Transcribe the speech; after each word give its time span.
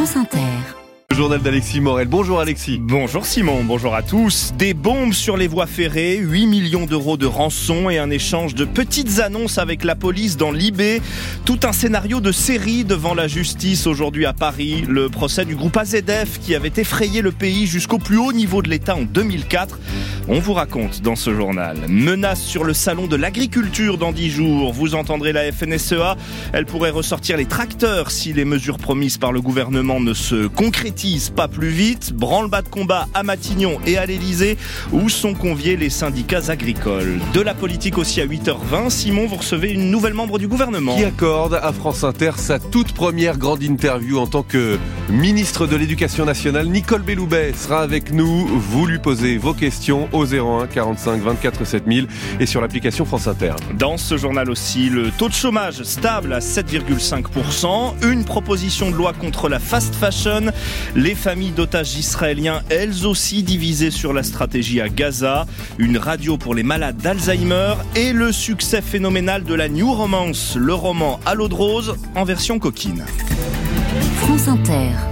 France 0.00 0.16
Inter. 0.16 0.79
Journal 1.20 1.42
d'Alexis 1.42 1.82
Morel. 1.82 2.08
Bonjour 2.08 2.40
Alexis. 2.40 2.78
Bonjour 2.80 3.26
Simon, 3.26 3.62
bonjour 3.62 3.94
à 3.94 4.02
tous. 4.02 4.54
Des 4.56 4.72
bombes 4.72 5.12
sur 5.12 5.36
les 5.36 5.48
voies 5.48 5.66
ferrées, 5.66 6.16
8 6.16 6.46
millions 6.46 6.86
d'euros 6.86 7.18
de 7.18 7.26
rançon 7.26 7.90
et 7.90 7.98
un 7.98 8.08
échange 8.08 8.54
de 8.54 8.64
petites 8.64 9.20
annonces 9.20 9.58
avec 9.58 9.84
la 9.84 9.94
police 9.94 10.38
dans 10.38 10.50
l'IB. 10.50 11.02
Tout 11.44 11.60
un 11.64 11.72
scénario 11.72 12.22
de 12.22 12.32
série 12.32 12.84
devant 12.84 13.12
la 13.12 13.28
justice 13.28 13.86
aujourd'hui 13.86 14.24
à 14.24 14.32
Paris. 14.32 14.82
Le 14.88 15.10
procès 15.10 15.44
du 15.44 15.56
groupe 15.56 15.76
AZF 15.76 16.40
qui 16.40 16.54
avait 16.54 16.72
effrayé 16.78 17.20
le 17.20 17.32
pays 17.32 17.66
jusqu'au 17.66 17.98
plus 17.98 18.16
haut 18.16 18.32
niveau 18.32 18.62
de 18.62 18.70
l'État 18.70 18.96
en 18.96 19.02
2004. 19.02 19.78
On 20.26 20.38
vous 20.38 20.54
raconte 20.54 21.02
dans 21.02 21.16
ce 21.16 21.34
journal. 21.34 21.76
Menace 21.88 22.40
sur 22.40 22.64
le 22.64 22.72
salon 22.72 23.08
de 23.08 23.16
l'agriculture 23.16 23.98
dans 23.98 24.12
10 24.12 24.30
jours. 24.30 24.72
Vous 24.72 24.94
entendrez 24.94 25.34
la 25.34 25.52
FNSEA. 25.52 26.16
Elle 26.54 26.64
pourrait 26.64 26.90
ressortir 26.90 27.36
les 27.36 27.46
tracteurs 27.46 28.10
si 28.10 28.32
les 28.32 28.46
mesures 28.46 28.78
promises 28.78 29.18
par 29.18 29.32
le 29.32 29.42
gouvernement 29.42 30.00
ne 30.00 30.14
se 30.14 30.46
concrétisent 30.46 31.09
pas 31.34 31.48
plus 31.48 31.70
vite. 31.70 32.12
Branle-bas 32.12 32.62
de 32.62 32.68
combat 32.68 33.08
à 33.14 33.22
Matignon 33.22 33.78
et 33.86 33.98
à 33.98 34.06
l'Elysée 34.06 34.56
où 34.92 35.08
sont 35.08 35.34
conviés 35.34 35.76
les 35.76 35.90
syndicats 35.90 36.50
agricoles. 36.50 37.18
De 37.34 37.40
la 37.40 37.54
politique 37.54 37.98
aussi 37.98 38.20
à 38.20 38.26
8h20. 38.26 38.90
Simon, 38.90 39.26
vous 39.26 39.36
recevez 39.36 39.72
une 39.72 39.90
nouvelle 39.90 40.14
membre 40.14 40.38
du 40.38 40.46
gouvernement. 40.46 40.96
Qui 40.96 41.04
accorde 41.04 41.54
à 41.54 41.72
France 41.72 42.04
Inter 42.04 42.32
sa 42.36 42.58
toute 42.58 42.92
première 42.92 43.38
grande 43.38 43.62
interview 43.62 44.18
en 44.18 44.26
tant 44.26 44.42
que 44.42 44.78
ministre 45.08 45.66
de 45.66 45.76
l'Éducation 45.76 46.24
nationale. 46.24 46.68
Nicole 46.68 47.02
Belloubet 47.02 47.52
sera 47.54 47.80
avec 47.82 48.12
nous. 48.12 48.46
Vous 48.46 48.86
lui 48.86 48.98
posez 48.98 49.36
vos 49.36 49.54
questions 49.54 50.08
au 50.12 50.24
01 50.24 50.68
45 50.68 51.20
24 51.22 51.64
7000 51.64 52.06
et 52.38 52.46
sur 52.46 52.60
l'application 52.60 53.04
France 53.04 53.26
Inter. 53.26 53.54
Dans 53.78 53.96
ce 53.96 54.16
journal 54.16 54.48
aussi, 54.50 54.88
le 54.88 55.10
taux 55.10 55.28
de 55.28 55.34
chômage 55.34 55.82
stable 55.82 56.32
à 56.32 56.38
7,5%. 56.38 58.06
Une 58.08 58.24
proposition 58.24 58.90
de 58.90 58.96
loi 58.96 59.12
contre 59.12 59.48
la 59.48 59.58
fast 59.58 59.94
fashion. 59.94 60.52
Les 61.00 61.14
familles 61.14 61.52
d'otages 61.52 61.96
israéliens, 61.96 62.60
elles 62.68 63.06
aussi 63.06 63.42
divisées 63.42 63.90
sur 63.90 64.12
la 64.12 64.22
stratégie 64.22 64.82
à 64.82 64.90
Gaza, 64.90 65.46
une 65.78 65.96
radio 65.96 66.36
pour 66.36 66.54
les 66.54 66.62
malades 66.62 66.98
d'Alzheimer 66.98 67.76
et 67.96 68.12
le 68.12 68.32
succès 68.32 68.82
phénoménal 68.82 69.44
de 69.44 69.54
la 69.54 69.70
New 69.70 69.90
Romance, 69.90 70.56
le 70.56 70.74
roman 70.74 71.18
à 71.24 71.34
l'eau 71.34 71.48
de 71.48 71.54
rose 71.54 71.96
en 72.14 72.24
version 72.24 72.58
coquine. 72.58 73.02
France 74.18 74.46
Inter. 74.46 75.09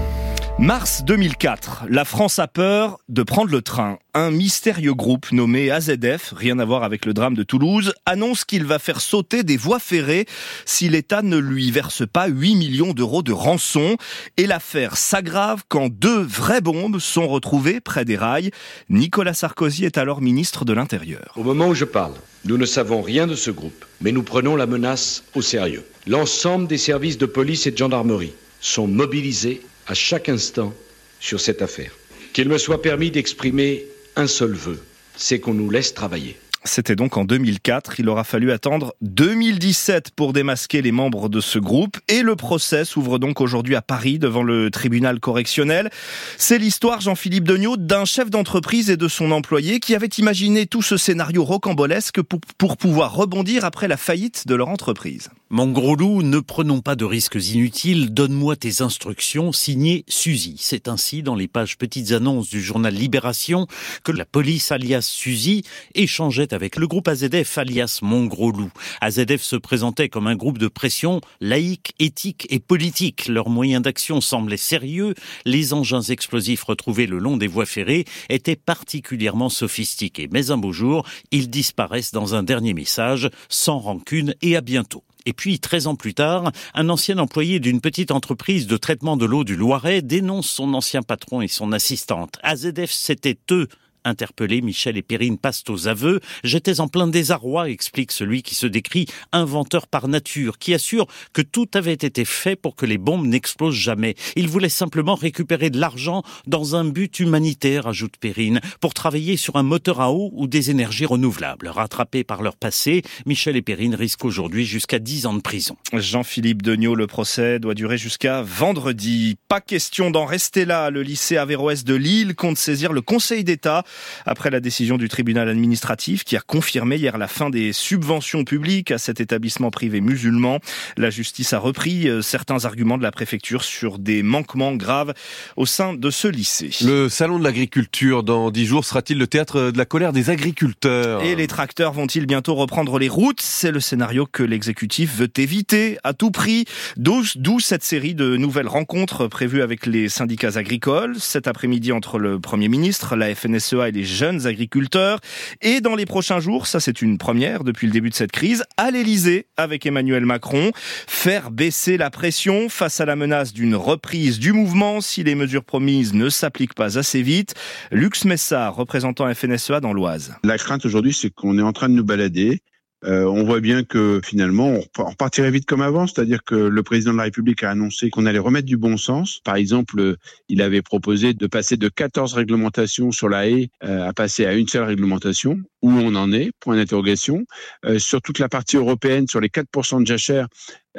Mars 0.61 1.05
2004, 1.05 1.85
la 1.89 2.05
France 2.05 2.41
a 2.41 2.49
peur 2.49 2.99
de 3.09 3.23
prendre 3.23 3.53
le 3.53 3.63
train. 3.63 4.01
Un 4.13 4.33
mystérieux 4.33 4.93
groupe 4.93 5.31
nommé 5.31 5.71
AZF, 5.71 6.35
rien 6.37 6.59
à 6.59 6.65
voir 6.65 6.83
avec 6.83 7.07
le 7.07 7.15
drame 7.15 7.35
de 7.35 7.45
Toulouse, 7.45 7.95
annonce 8.07 8.45
qu'il 8.45 8.65
va 8.65 8.81
faire 8.81 9.01
sauter 9.01 9.45
des 9.45 9.57
voies 9.57 9.79
ferrées 9.79 10.27
si 10.65 10.89
l'État 10.89 11.23
ne 11.23 11.37
lui 11.37 11.71
verse 11.71 12.03
pas 12.05 12.27
8 12.27 12.57
millions 12.57 12.93
d'euros 12.93 13.23
de 13.23 13.31
rançon. 13.31 13.97
Et 14.37 14.49
l'affaire 14.49 14.97
s'aggrave 14.97 15.63
quand 15.69 15.91
deux 15.93 16.23
vraies 16.23 16.61
bombes 16.61 16.99
sont 16.99 17.29
retrouvées 17.29 17.79
près 17.79 18.05
des 18.05 18.17
rails. 18.17 18.51
Nicolas 18.91 19.35
Sarkozy 19.35 19.85
est 19.85 19.97
alors 19.97 20.21
ministre 20.21 20.65
de 20.65 20.73
l'Intérieur. 20.73 21.35
Au 21.37 21.45
moment 21.45 21.69
où 21.69 21.75
je 21.75 21.85
parle, 21.85 22.15
nous 22.45 22.59
ne 22.59 22.67
savons 22.67 23.01
rien 23.01 23.29
de 23.29 23.37
ce 23.37 23.53
groupe, 23.53 23.85
mais 24.01 24.11
nous 24.11 24.25
prenons 24.25 24.57
la 24.57 24.67
menace 24.67 25.23
au 25.37 25.41
sérieux. 25.41 25.85
L'ensemble 26.09 26.67
des 26.67 26.79
services 26.79 27.17
de 27.17 27.27
police 27.27 27.69
et 27.69 27.71
de 27.71 27.79
gendarmerie 27.79 28.35
sont 28.61 28.89
mobilisés 28.89 29.63
à 29.89 29.95
chaque 29.95 30.29
instant 30.29 30.73
sur 31.19 31.41
cette 31.41 31.63
affaire. 31.63 31.93
Qu'il 32.33 32.49
me 32.49 32.59
soit 32.59 32.83
permis 32.83 33.11
d'exprimer 33.11 33.85
un 34.17 34.27
seul 34.27 34.53
vœu, 34.53 34.81
c'est 35.17 35.41
qu'on 35.41 35.55
nous 35.55 35.71
laisse 35.71 35.95
travailler. 35.95 36.37
C'était 36.65 36.97
donc 36.97 37.17
en 37.17 37.25
2004. 37.25 37.99
Il 37.99 38.09
aura 38.09 38.25
fallu 38.25 38.53
attendre 38.53 38.95
2017 39.01 40.11
pour 40.11 40.33
démasquer 40.33 40.83
les 40.83 40.93
membres 40.93 41.29
de 41.29 41.41
ce 41.41 41.59
groupe. 41.59 41.97
Et 42.09 42.23
le 42.23 42.37
procès 42.37 42.85
s'ouvre 42.85 43.19
donc 43.19 43.41
aujourd'hui 43.41 43.75
à 43.75 43.81
Paris 43.81 44.19
devant 44.19 44.43
le 44.43 44.71
tribunal 44.71 45.21
correctionnel. 45.21 45.89
C'est 46.37 46.59
l'histoire, 46.59 47.01
Jean-Philippe 47.01 47.45
Degnaud, 47.45 47.77
d'un 47.77 48.05
chef 48.05 48.29
d'entreprise 48.29 48.91
et 48.91 48.97
de 48.97 49.09
son 49.09 49.31
employé 49.31 49.81
qui 49.81 49.95
avait 49.95 50.07
imaginé 50.07 50.67
tout 50.67 50.83
ce 50.83 50.97
scénario 50.97 51.45
rocambolesque 51.45 52.21
pour, 52.23 52.41
pour 52.59 52.77
pouvoir 52.77 53.15
rebondir 53.15 53.65
après 53.65 53.89
la 53.89 53.97
faillite 53.97 54.47
de 54.47 54.55
leur 54.55 54.69
entreprise. 54.69 55.31
Mon 55.51 55.69
gros 55.69 55.97
loup, 55.97 56.23
ne 56.23 56.41
prenons 56.41 56.83
pas 56.83 56.95
de 56.95 57.07
risques 57.07 57.43
inutiles. 57.43 58.13
Donne-moi 58.13 58.55
tes 58.55 58.83
instructions, 58.83 59.51
signé 59.51 60.05
Suzy. 60.07 60.57
C'est 60.59 60.89
ainsi 60.89 61.23
dans 61.23 61.35
les 61.35 61.49
pages 61.49 61.79
petites 61.79 62.13
annonces 62.13 62.51
du 62.51 62.61
journal 62.61 62.93
Libération 62.93 63.67
que 64.05 64.13
la 64.13 64.27
police 64.27 64.73
alias 64.73 65.09
Suzy 65.11 65.63
échangeait 65.95 66.53
avec 66.53 66.77
le 66.77 66.87
groupe 66.87 67.09
AZF 67.09 67.57
alias 67.57 68.01
Mon 68.03 68.27
Gros 68.27 68.53
Loup. 68.53 68.71
AZF 69.01 69.41
se 69.41 69.57
présentait 69.57 70.11
comme 70.11 70.27
un 70.27 70.37
groupe 70.37 70.59
de 70.59 70.69
pression 70.69 71.23
laïque, 71.41 71.95
éthique 71.99 72.47
et 72.51 72.61
politique. 72.61 73.27
Leurs 73.27 73.49
moyens 73.49 73.81
d'action 73.81 74.21
semblaient 74.21 74.59
sérieux. 74.59 75.15
Les 75.47 75.73
engins 75.73 76.03
explosifs 76.03 76.65
retrouvés 76.65 77.07
le 77.07 77.19
long 77.19 77.39
des 77.39 77.47
voies 77.47 77.65
ferrées 77.65 78.05
étaient 78.29 78.55
particulièrement 78.55 79.49
sophistiqués. 79.49 80.29
Mais 80.31 80.51
un 80.51 80.59
beau 80.59 80.73
jour, 80.73 81.07
ils 81.31 81.49
disparaissent 81.49 82.13
dans 82.13 82.35
un 82.35 82.43
dernier 82.43 82.75
message, 82.75 83.31
sans 83.49 83.79
rancune 83.79 84.35
et 84.43 84.55
à 84.55 84.61
bientôt. 84.61 85.05
Et 85.29 85.35
puis, 85.35 85.61
13 85.61 85.89
ans 85.89 85.95
plus 85.95 86.15
tard, 86.15 86.53
un 86.73 86.89
ancien 86.89 87.19
employé 87.19 87.61
d'une 87.61 87.83
petite 87.83 88.13
entreprise 88.13 88.67
de 88.67 88.79
traitement 88.79 89.19
de 89.19 89.27
l'eau 89.27 89.45
du 89.45 89.57
Loiret 89.57 90.01
dénonce 90.01 90.49
son 90.49 90.73
ancien 90.73 91.03
patron 91.03 91.43
et 91.43 91.49
son 91.49 91.73
assistante. 91.73 92.39
AZF, 92.43 92.91
c'était 92.91 93.37
eux 93.51 93.69
Interpellés, 94.09 94.61
Michel 94.61 94.97
et 94.97 95.03
Perrine 95.03 95.39
passent 95.39 95.65
aux 95.69 95.89
aveux. 95.89 96.21
J'étais 96.45 96.81
en 96.81 96.89
plein 96.89 97.07
désarroi, 97.07 97.71
explique 97.71 98.13
celui 98.13 98.43
qui 98.43 98.55
se 98.55 98.67
décrit 98.67 99.07
inventeur 99.33 99.87
par 99.87 100.09
nature, 100.09 100.59
qui 100.59 100.75
assure 100.75 101.07
que 101.33 101.43
tout 101.43 101.69
avait 101.75 101.93
été 101.93 102.25
fait 102.25 102.57
pour 102.57 102.75
que 102.75 102.87
les 102.87 102.99
bombes 102.99 103.27
n'explosent 103.27 103.75
jamais. 103.75 104.15
Il 104.37 104.49
voulait 104.49 104.69
simplement 104.69 105.15
récupérer 105.15 105.71
de 105.71 105.79
l'argent 105.79 106.23
dans 106.47 106.77
un 106.77 106.85
but 106.85 107.21
humanitaire, 107.21 107.87
ajoute 107.87 108.17
Perrine, 108.19 108.61
pour 108.81 108.95
travailler 108.95 109.37
sur 109.37 109.57
un 109.57 109.63
moteur 109.63 110.01
à 110.01 110.13
eau 110.13 110.31
ou 110.35 110.47
des 110.47 110.71
énergies 110.71 111.07
renouvelables. 111.07 111.69
Rattrapés 111.69 112.25
par 112.25 112.43
leur 112.43 112.57
passé, 112.57 113.03
Michel 113.27 113.57
et 113.57 113.63
Perrine 113.63 113.95
risquent 113.95 114.25
aujourd'hui 114.25 114.65
jusqu'à 114.65 114.99
10 114.99 115.27
ans 115.27 115.35
de 115.35 115.41
prison. 115.41 115.77
Jean-Philippe 115.93 116.63
Degnaud, 116.63 116.95
le 116.95 117.07
procès 117.07 117.59
doit 117.59 117.75
durer 117.75 117.99
jusqu'à 117.99 118.43
vendredi. 118.43 119.37
Pas 119.49 119.61
question 119.61 120.11
d'en 120.11 120.25
rester 120.25 120.65
là. 120.65 120.91
Le 120.91 121.03
lycée 121.03 121.37
Averroès 121.37 121.85
de 121.85 121.95
Lille 121.95 122.35
compte 122.35 122.59
saisir 122.59 122.93
le 122.93 123.01
Conseil 123.01 123.45
d'État 123.45 123.85
après 124.27 124.51
la 124.51 124.61
décision 124.61 124.97
du 124.97 125.09
tribunal 125.09 125.49
administratif 125.49 126.25
qui 126.25 126.37
a 126.37 126.41
confirmé 126.41 126.97
hier 126.97 127.19
la 127.19 127.29
fin 127.29 127.51
des 127.51 127.73
subventions 127.73 128.45
publiques 128.45 128.91
à 128.91 128.99
cet 128.99 129.21
établissement 129.21 129.71
privé 129.71 130.01
musulman. 130.01 130.59
La 130.97 131.11
justice 131.11 131.53
a 131.53 131.59
repris 131.59 132.09
euh, 132.09 132.23
certains 132.23 132.65
arguments 132.65 132.99
de 132.99 133.03
la 133.03 133.11
préfecture 133.11 133.65
sur 133.65 133.99
des 133.99 134.23
manquements 134.23 134.75
graves 134.75 135.15
au 135.57 135.67
sein 135.67 135.95
de 135.95 136.11
ce 136.11 136.29
lycée. 136.29 136.71
Le 136.83 137.09
salon 137.09 137.39
de 137.39 137.45
l'agriculture 137.45 138.23
dans 138.23 138.51
dix 138.51 138.67
jours 138.67 138.85
sera-t-il 138.85 139.19
le 139.19 139.27
théâtre 139.27 139.71
de 139.71 139.79
la 139.79 139.85
colère 139.85 140.13
des 140.13 140.31
agriculteurs? 140.31 141.23
Et 141.23 141.35
les 141.35 141.47
tracteurs 141.47 141.93
vont-ils 141.93 142.27
bientôt 142.27 142.55
reprendre 142.55 142.99
les 142.99 143.09
routes? 143.09 143.41
C'est 143.41 143.73
le 143.73 143.81
scénario 143.81 144.27
que 144.27 144.43
l'exécutif 144.43 145.17
veut 145.17 145.31
éviter 145.37 145.99
à 146.05 146.13
tout 146.13 146.31
prix. 146.31 146.65
D'où 146.97 147.61
cette 147.61 147.83
série 147.83 148.15
de 148.15 148.37
nouvelles 148.37 148.69
rencontres 148.69 149.27
prévues 149.27 149.63
avec 149.63 149.87
les 149.87 150.09
syndicats 150.09 150.57
agricoles 150.57 151.17
cet 151.19 151.49
après-midi 151.49 151.93
entre 151.93 152.19
le 152.19 152.39
Premier 152.41 152.69
ministre, 152.69 153.17
la 153.17 153.35
FNSEA 153.35 153.88
les 153.91 154.05
jeunes 154.05 154.47
agriculteurs. 154.47 155.21
Et 155.63 155.81
dans 155.81 155.95
les 155.95 156.07
prochains 156.07 156.41
jours, 156.41 156.67
ça 156.67 156.81
c'est 156.81 157.03
une 157.03 157.19
première 157.19 157.65
depuis 157.65 157.87
le 157.87 157.93
début 157.93 158.11
de 158.11 158.15
cette 158.15 158.33
crise, 158.33 158.65
à 158.77 158.91
l'Elysée 158.91 159.47
avec 159.57 159.87
Emmanuel 159.87 160.25
Macron, 160.25 160.71
faire 161.07 161.51
baisser 161.51 161.97
la 161.97 162.11
pression 162.11 162.69
face 162.69 163.01
à 163.01 163.05
la 163.05 163.17
menace 163.17 163.53
d'une 163.53 163.75
reprise 163.75 164.39
du 164.39 164.53
mouvement 164.53 165.01
si 165.01 165.25
les 165.25 165.35
mesures 165.35 165.65
promises 165.65 166.15
ne 166.15 166.29
s'appliquent 166.29 166.75
pas 166.75 166.99
assez 166.99 167.23
vite. 167.23 167.55
Lux 167.91 168.25
Messard, 168.25 168.75
représentant 168.75 169.33
FNSEA 169.33 169.81
dans 169.81 169.93
l'Oise. 169.93 170.35
La 170.45 170.59
crainte 170.59 170.85
aujourd'hui, 170.85 171.13
c'est 171.13 171.31
qu'on 171.31 171.59
est 171.59 171.63
en 171.63 171.73
train 171.73 171.89
de 171.89 171.95
nous 171.95 172.05
balader 172.05 172.61
euh, 173.05 173.25
on 173.25 173.45
voit 173.45 173.61
bien 173.61 173.85
que 173.85 174.21
finalement, 174.25 174.81
on 174.99 175.05
repartirait 175.05 175.53
vite 175.53 175.67
comme 175.67 175.83
avant, 175.83 176.07
c'est-à-dire 176.07 176.43
que 176.43 176.57
le 176.57 176.83
président 176.83 177.13
de 177.13 177.19
la 177.19 177.25
République 177.25 177.63
a 177.63 177.71
annoncé 177.71 178.11
qu'on 178.11 178.27
allait 178.27 178.41
remettre 178.41 178.67
du 178.67 178.77
bon 178.77 178.97
sens. 178.97 179.41
Par 179.45 179.55
exemple, 179.55 180.17
il 180.49 180.63
avait 180.63 180.83
proposé 180.83 181.33
de 181.33 181.47
passer 181.47 181.77
de 181.77 181.89
14 181.89 182.35
réglementations 182.35 183.13
sur 183.13 183.29
la 183.29 183.49
haie 183.49 183.71
euh, 183.85 184.09
à 184.09 184.13
passer 184.13 184.47
à 184.47 184.55
une 184.55 184.67
seule 184.67 184.85
réglementation. 184.85 185.61
Où 185.81 185.93
on 185.93 186.17
en 186.17 186.33
est? 186.33 186.51
Point 186.59 186.75
d'interrogation. 186.75 187.45
Euh, 187.85 188.01
sur 188.01 188.21
toute 188.21 188.41
la 188.41 188.49
partie 188.49 188.77
européenne, 188.77 189.29
sur 189.29 189.41
les 189.41 189.49
4% 189.49 190.01
de 190.03 190.07
jachère, 190.07 190.49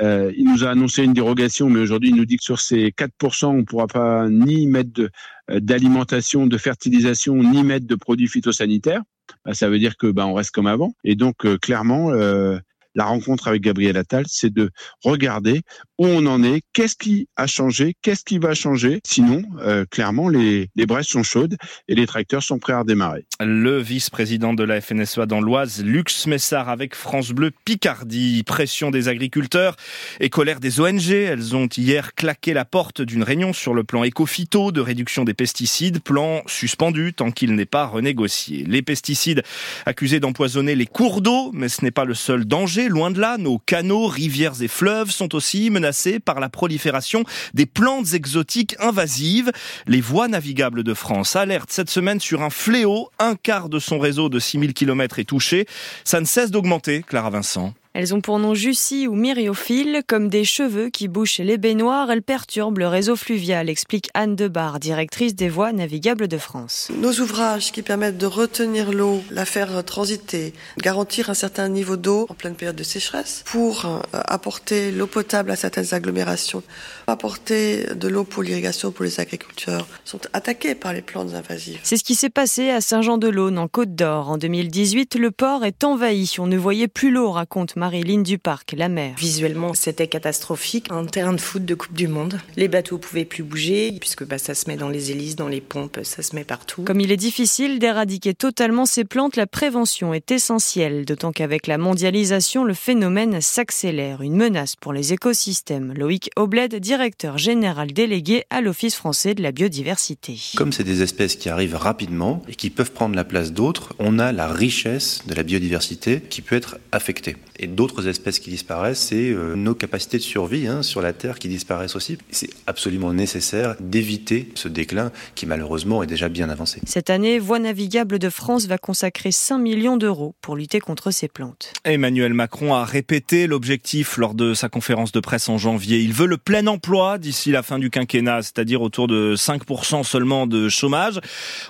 il 0.02 0.50
nous 0.50 0.64
a 0.64 0.70
annoncé 0.70 1.04
une 1.04 1.12
dérogation, 1.12 1.70
mais 1.70 1.82
aujourd'hui, 1.82 2.12
il 2.12 2.16
nous 2.16 2.24
dit 2.24 2.38
que 2.38 2.44
sur 2.44 2.62
ces 2.62 2.92
4%, 2.92 3.48
on 3.48 3.54
ne 3.56 3.62
pourra 3.64 3.88
pas 3.88 4.30
ni 4.30 4.66
mettre 4.66 5.10
d'alimentation, 5.50 6.48
de 6.48 6.58
fertilisation, 6.58 7.36
ni 7.36 7.64
mettre 7.64 7.86
de 7.86 7.96
produits 7.96 8.30
phytosanitaires. 8.30 9.02
Bah, 9.46 9.54
ça 9.54 9.70
veut 9.70 9.80
dire 9.80 9.98
que 9.98 10.08
bah, 10.08 10.26
on 10.28 10.34
reste 10.34 10.52
comme 10.52 10.68
avant. 10.68 10.94
Et 11.04 11.16
donc 11.16 11.46
euh, 11.46 11.58
clairement, 11.58 12.12
euh, 12.12 12.58
la 12.96 13.06
rencontre 13.06 13.48
avec 13.48 13.62
Gabriel 13.62 13.98
Attal, 13.98 14.26
c'est 14.28 14.54
de 14.54 14.72
regarder 15.04 15.62
où 16.00 16.08
on 16.08 16.26
en 16.28 16.42
est, 16.44 16.62
qu'est-ce 16.72 16.96
qui 16.96 17.28
a 17.36 17.46
changé, 17.46 17.94
qu'est-ce 18.02 18.24
qui 18.24 18.40
va 18.40 18.54
changer. 18.54 19.02
Sinon, 19.06 19.44
euh, 19.60 19.84
clairement, 19.92 20.30
les, 20.30 20.70
les 20.78 20.86
braises 20.86 21.08
sont 21.08 21.24
chaudes 21.24 21.58
et 21.90 21.96
les 21.96 22.08
tracteurs 22.08 22.42
sont 22.42 22.58
prêts 22.58 22.72
à 22.72 22.80
redémarrer. 22.80 23.26
Le 23.42 23.80
vice-président 23.80 24.54
de 24.54 24.64
la 24.64 24.80
FNSEA 24.80 25.26
dans 25.26 25.42
l'Oise, 25.42 25.84
Lux 25.84 26.26
Messard, 26.26 26.70
avec 26.70 26.96
France 26.96 27.32
Bleu 27.32 27.52
Picardie. 27.66 28.44
Pression 28.44 28.92
des 28.92 29.10
agriculteurs 29.10 29.76
et 30.22 30.30
colère 30.30 30.62
des 30.62 30.80
ONG. 30.80 31.12
Elles 31.12 31.54
ont 31.54 31.68
hier 31.68 32.16
claqué 32.16 32.54
la 32.54 32.64
porte 32.64 33.02
d'une 33.02 33.24
réunion 33.24 33.52
sur 33.52 33.74
le 33.74 33.84
plan 33.84 34.06
éco-phyto 34.06 34.72
de 34.72 34.80
réduction 34.80 35.26
des 35.26 35.34
pesticides, 35.34 36.02
plan 36.02 36.44
suspendu 36.48 37.14
tant 37.14 37.32
qu'il 37.32 37.56
n'est 37.56 37.66
pas 37.66 37.86
renégocié. 37.86 38.64
Les 38.66 38.82
pesticides 38.82 39.44
accusés 39.86 40.22
d'empoisonner 40.22 40.76
les 40.76 40.88
cours 40.88 41.20
d'eau, 41.22 41.52
mais 41.52 41.68
ce 41.68 41.84
n'est 41.84 41.92
pas 41.92 42.06
le 42.06 42.14
seul 42.14 42.46
danger. 42.46 42.88
Loin 42.88 43.12
de 43.12 43.20
là, 43.20 43.38
nos 43.38 43.60
canaux, 43.60 44.08
rivières 44.08 44.62
et 44.62 44.70
fleuves 44.70 45.12
sont 45.12 45.36
aussi 45.36 45.70
menacés 45.70 45.89
par 46.24 46.40
la 46.40 46.50
prolifération 46.50 47.24
des 47.54 47.66
plantes 47.66 48.14
exotiques 48.14 48.76
invasives. 48.80 49.52
Les 49.88 50.02
voies 50.02 50.28
navigables 50.28 50.84
de 50.84 50.94
France 50.94 51.36
alertent 51.36 51.72
cette 51.72 51.90
semaine 51.90 52.20
sur 52.20 52.42
un 52.42 52.50
fléau. 52.50 53.10
Un 53.20 53.36
quart 53.36 53.70
de 53.70 53.80
son 53.80 54.00
réseau 54.00 54.30
de 54.30 54.40
6000 54.40 54.74
km 54.74 55.20
est 55.20 55.26
touché. 55.26 55.66
Ça 56.04 56.20
ne 56.20 56.26
cesse 56.26 56.52
d'augmenter, 56.52 57.04
Clara 57.08 57.30
Vincent. 57.30 57.74
Elles 57.94 58.14
ont 58.14 58.22
pour 58.22 58.38
nom 58.38 58.54
Jussie 58.54 59.08
ou 59.08 59.16
Myriophiles, 59.16 60.04
comme 60.06 60.30
des 60.30 60.44
cheveux 60.44 60.90
qui 60.90 61.08
bouchent 61.08 61.40
les 61.40 61.58
baignoires, 61.58 62.12
elles 62.12 62.22
perturbent 62.22 62.78
le 62.78 62.88
réseau 62.88 63.16
fluvial, 63.16 63.68
explique 63.68 64.12
Anne 64.14 64.36
Debar, 64.36 64.80
directrice 64.80 65.34
des 65.34 65.50
voies 65.50 65.74
navigables 65.74 66.28
de 66.28 66.38
France. 66.38 66.90
Nos 66.96 67.14
ouvrages 67.14 67.72
qui 67.72 67.82
permettent 67.82 68.20
de 68.20 68.28
retenir 68.28 68.92
l'eau, 68.92 69.24
la 69.32 69.44
faire 69.44 69.84
transiter, 69.84 70.54
garantir 70.78 71.32
un 71.32 71.34
certain 71.34 71.68
niveau 71.68 71.98
d'eau 71.98 72.28
en 72.30 72.36
pleine 72.36 72.54
période 72.54 72.76
de 72.76 72.84
sécheresse, 72.84 73.42
pour 73.46 73.86
euh, 73.86 74.00
apporter 74.14 74.92
l'eau 74.92 75.08
potable 75.08 75.50
à 75.50 75.56
certaines 75.56 75.92
agglomérations, 75.92 76.62
apporter 77.08 77.88
de 77.96 78.08
l'eau 78.08 78.24
pour 78.24 78.44
l'irrigation 78.44 78.92
pour 78.92 79.04
les 79.04 79.20
agriculteurs, 79.20 79.88
sont 80.06 80.22
attaqués 80.34 80.76
par 80.76 80.94
les 80.94 81.02
plantes 81.02 81.34
invasives. 81.34 81.80
C'est 81.82 81.98
ce 81.98 82.04
qui 82.04 82.14
s'est 82.14 82.30
passé 82.30 82.70
à 82.70 82.82
Saint-Jean-de-Laune, 82.82 83.58
en 83.58 83.68
Côte 83.68 83.96
d'Or. 83.96 84.30
En 84.30 84.38
2018, 84.38 85.16
le 85.16 85.32
port 85.32 85.66
est 85.66 85.84
envahi. 85.84 86.36
On 86.38 86.46
ne 86.46 86.58
voyait 86.58 86.88
plus 86.88 87.10
l'eau, 87.10 87.32
raconte 87.32 87.79
Marie-Line 87.80 88.24
Duparc, 88.24 88.74
la 88.78 88.90
mer. 88.90 89.16
Visuellement, 89.18 89.74
c'était 89.74 90.08
catastrophique. 90.08 90.88
Un 90.92 91.06
terrain 91.06 91.32
de 91.32 91.40
foot 91.40 91.64
de 91.64 91.76
Coupe 91.76 91.94
du 91.94 92.10
Monde. 92.10 92.38
Les 92.58 92.68
bateaux 92.68 92.98
pouvaient 92.98 93.24
plus 93.24 93.42
bouger, 93.42 93.94
puisque 93.98 94.26
bah, 94.26 94.38
ça 94.38 94.54
se 94.54 94.68
met 94.68 94.76
dans 94.76 94.90
les 94.90 95.12
hélices, 95.12 95.38
dans 95.38 95.48
les 95.48 95.62
pompes, 95.62 96.00
ça 96.04 96.22
se 96.22 96.36
met 96.36 96.44
partout. 96.44 96.84
Comme 96.84 97.00
il 97.00 97.10
est 97.10 97.18
difficile 97.18 97.80
d'éradiquer 97.80 98.34
totalement 98.34 98.86
ces 98.86 99.06
plantes, 99.06 99.38
la 99.38 99.48
prévention 99.48 100.14
est 100.14 100.30
essentielle, 100.30 101.06
d'autant 101.06 101.32
qu'avec 101.32 101.68
la 101.68 101.78
mondialisation, 101.78 102.66
le 102.66 102.74
phénomène 102.74 103.40
s'accélère. 103.40 104.22
Une 104.22 104.36
menace 104.36 104.76
pour 104.76 104.92
les 104.92 105.14
écosystèmes. 105.14 105.94
Loïc 105.94 106.32
Obled, 106.36 106.76
directeur 106.76 107.38
général 107.38 107.94
délégué 107.94 108.44
à 108.50 108.60
l'Office 108.60 108.96
français 108.96 109.36
de 109.36 109.42
la 109.42 109.54
biodiversité. 109.54 110.38
Comme 110.58 110.74
c'est 110.74 110.84
des 110.84 111.02
espèces 111.02 111.38
qui 111.38 111.48
arrivent 111.48 111.78
rapidement 111.78 112.44
et 112.50 112.56
qui 112.56 112.72
peuvent 112.72 112.92
prendre 112.92 113.16
la 113.16 113.24
place 113.24 113.54
d'autres, 113.54 113.94
on 114.00 114.20
a 114.20 114.34
la 114.34 114.48
richesse 114.48 115.22
de 115.28 115.34
la 115.34 115.44
biodiversité 115.44 116.20
qui 116.20 116.42
peut 116.42 116.58
être 116.58 116.78
affectée. 116.92 117.38
Et 117.58 117.69
d'autres 117.70 118.08
espèces 118.08 118.40
qui 118.40 118.50
disparaissent, 118.50 119.00
c'est 119.00 119.30
euh, 119.32 119.56
nos 119.56 119.76
capacités 119.76 120.18
de 120.18 120.24
survie 120.24 120.68
hein, 120.68 120.84
sur 120.84 121.02
la 121.02 121.14
Terre 121.14 121.40
qui 121.40 121.48
disparaissent 121.48 121.96
aussi. 121.96 122.18
C'est 122.32 122.50
absolument 122.68 123.14
nécessaire 123.14 123.76
d'éviter 123.80 124.50
ce 124.56 124.68
déclin 124.68 125.12
qui 125.36 125.46
malheureusement 125.46 126.04
est 126.04 126.08
déjà 126.08 126.30
bien 126.30 126.50
avancé. 126.50 126.82
Cette 126.86 127.10
année, 127.10 127.40
Voie 127.40 127.60
navigable 127.60 128.20
de 128.20 128.30
France 128.30 128.68
va 128.68 128.78
consacrer 128.78 129.32
5 129.32 129.58
millions 129.58 129.98
d'euros 129.98 130.36
pour 130.42 130.56
lutter 130.56 130.80
contre 130.80 131.12
ces 131.12 131.28
plantes. 131.28 131.74
Emmanuel 131.86 132.34
Macron 132.34 132.74
a 132.74 132.86
répété 132.86 133.48
l'objectif 133.48 134.18
lors 134.18 134.34
de 134.34 134.54
sa 134.54 134.70
conférence 134.70 135.12
de 135.12 135.20
presse 135.20 135.50
en 135.50 135.58
janvier. 135.58 136.00
Il 136.00 136.14
veut 136.14 136.28
le 136.28 136.38
plein 136.38 136.66
emploi 136.68 137.18
d'ici 137.18 137.52
la 137.52 137.64
fin 137.64 137.80
du 137.80 137.90
quinquennat, 137.90 138.42
c'est-à-dire 138.42 138.82
autour 138.82 139.08
de 139.08 139.36
5% 139.36 140.04
seulement 140.04 140.48
de 140.48 140.70
chômage. 140.70 141.20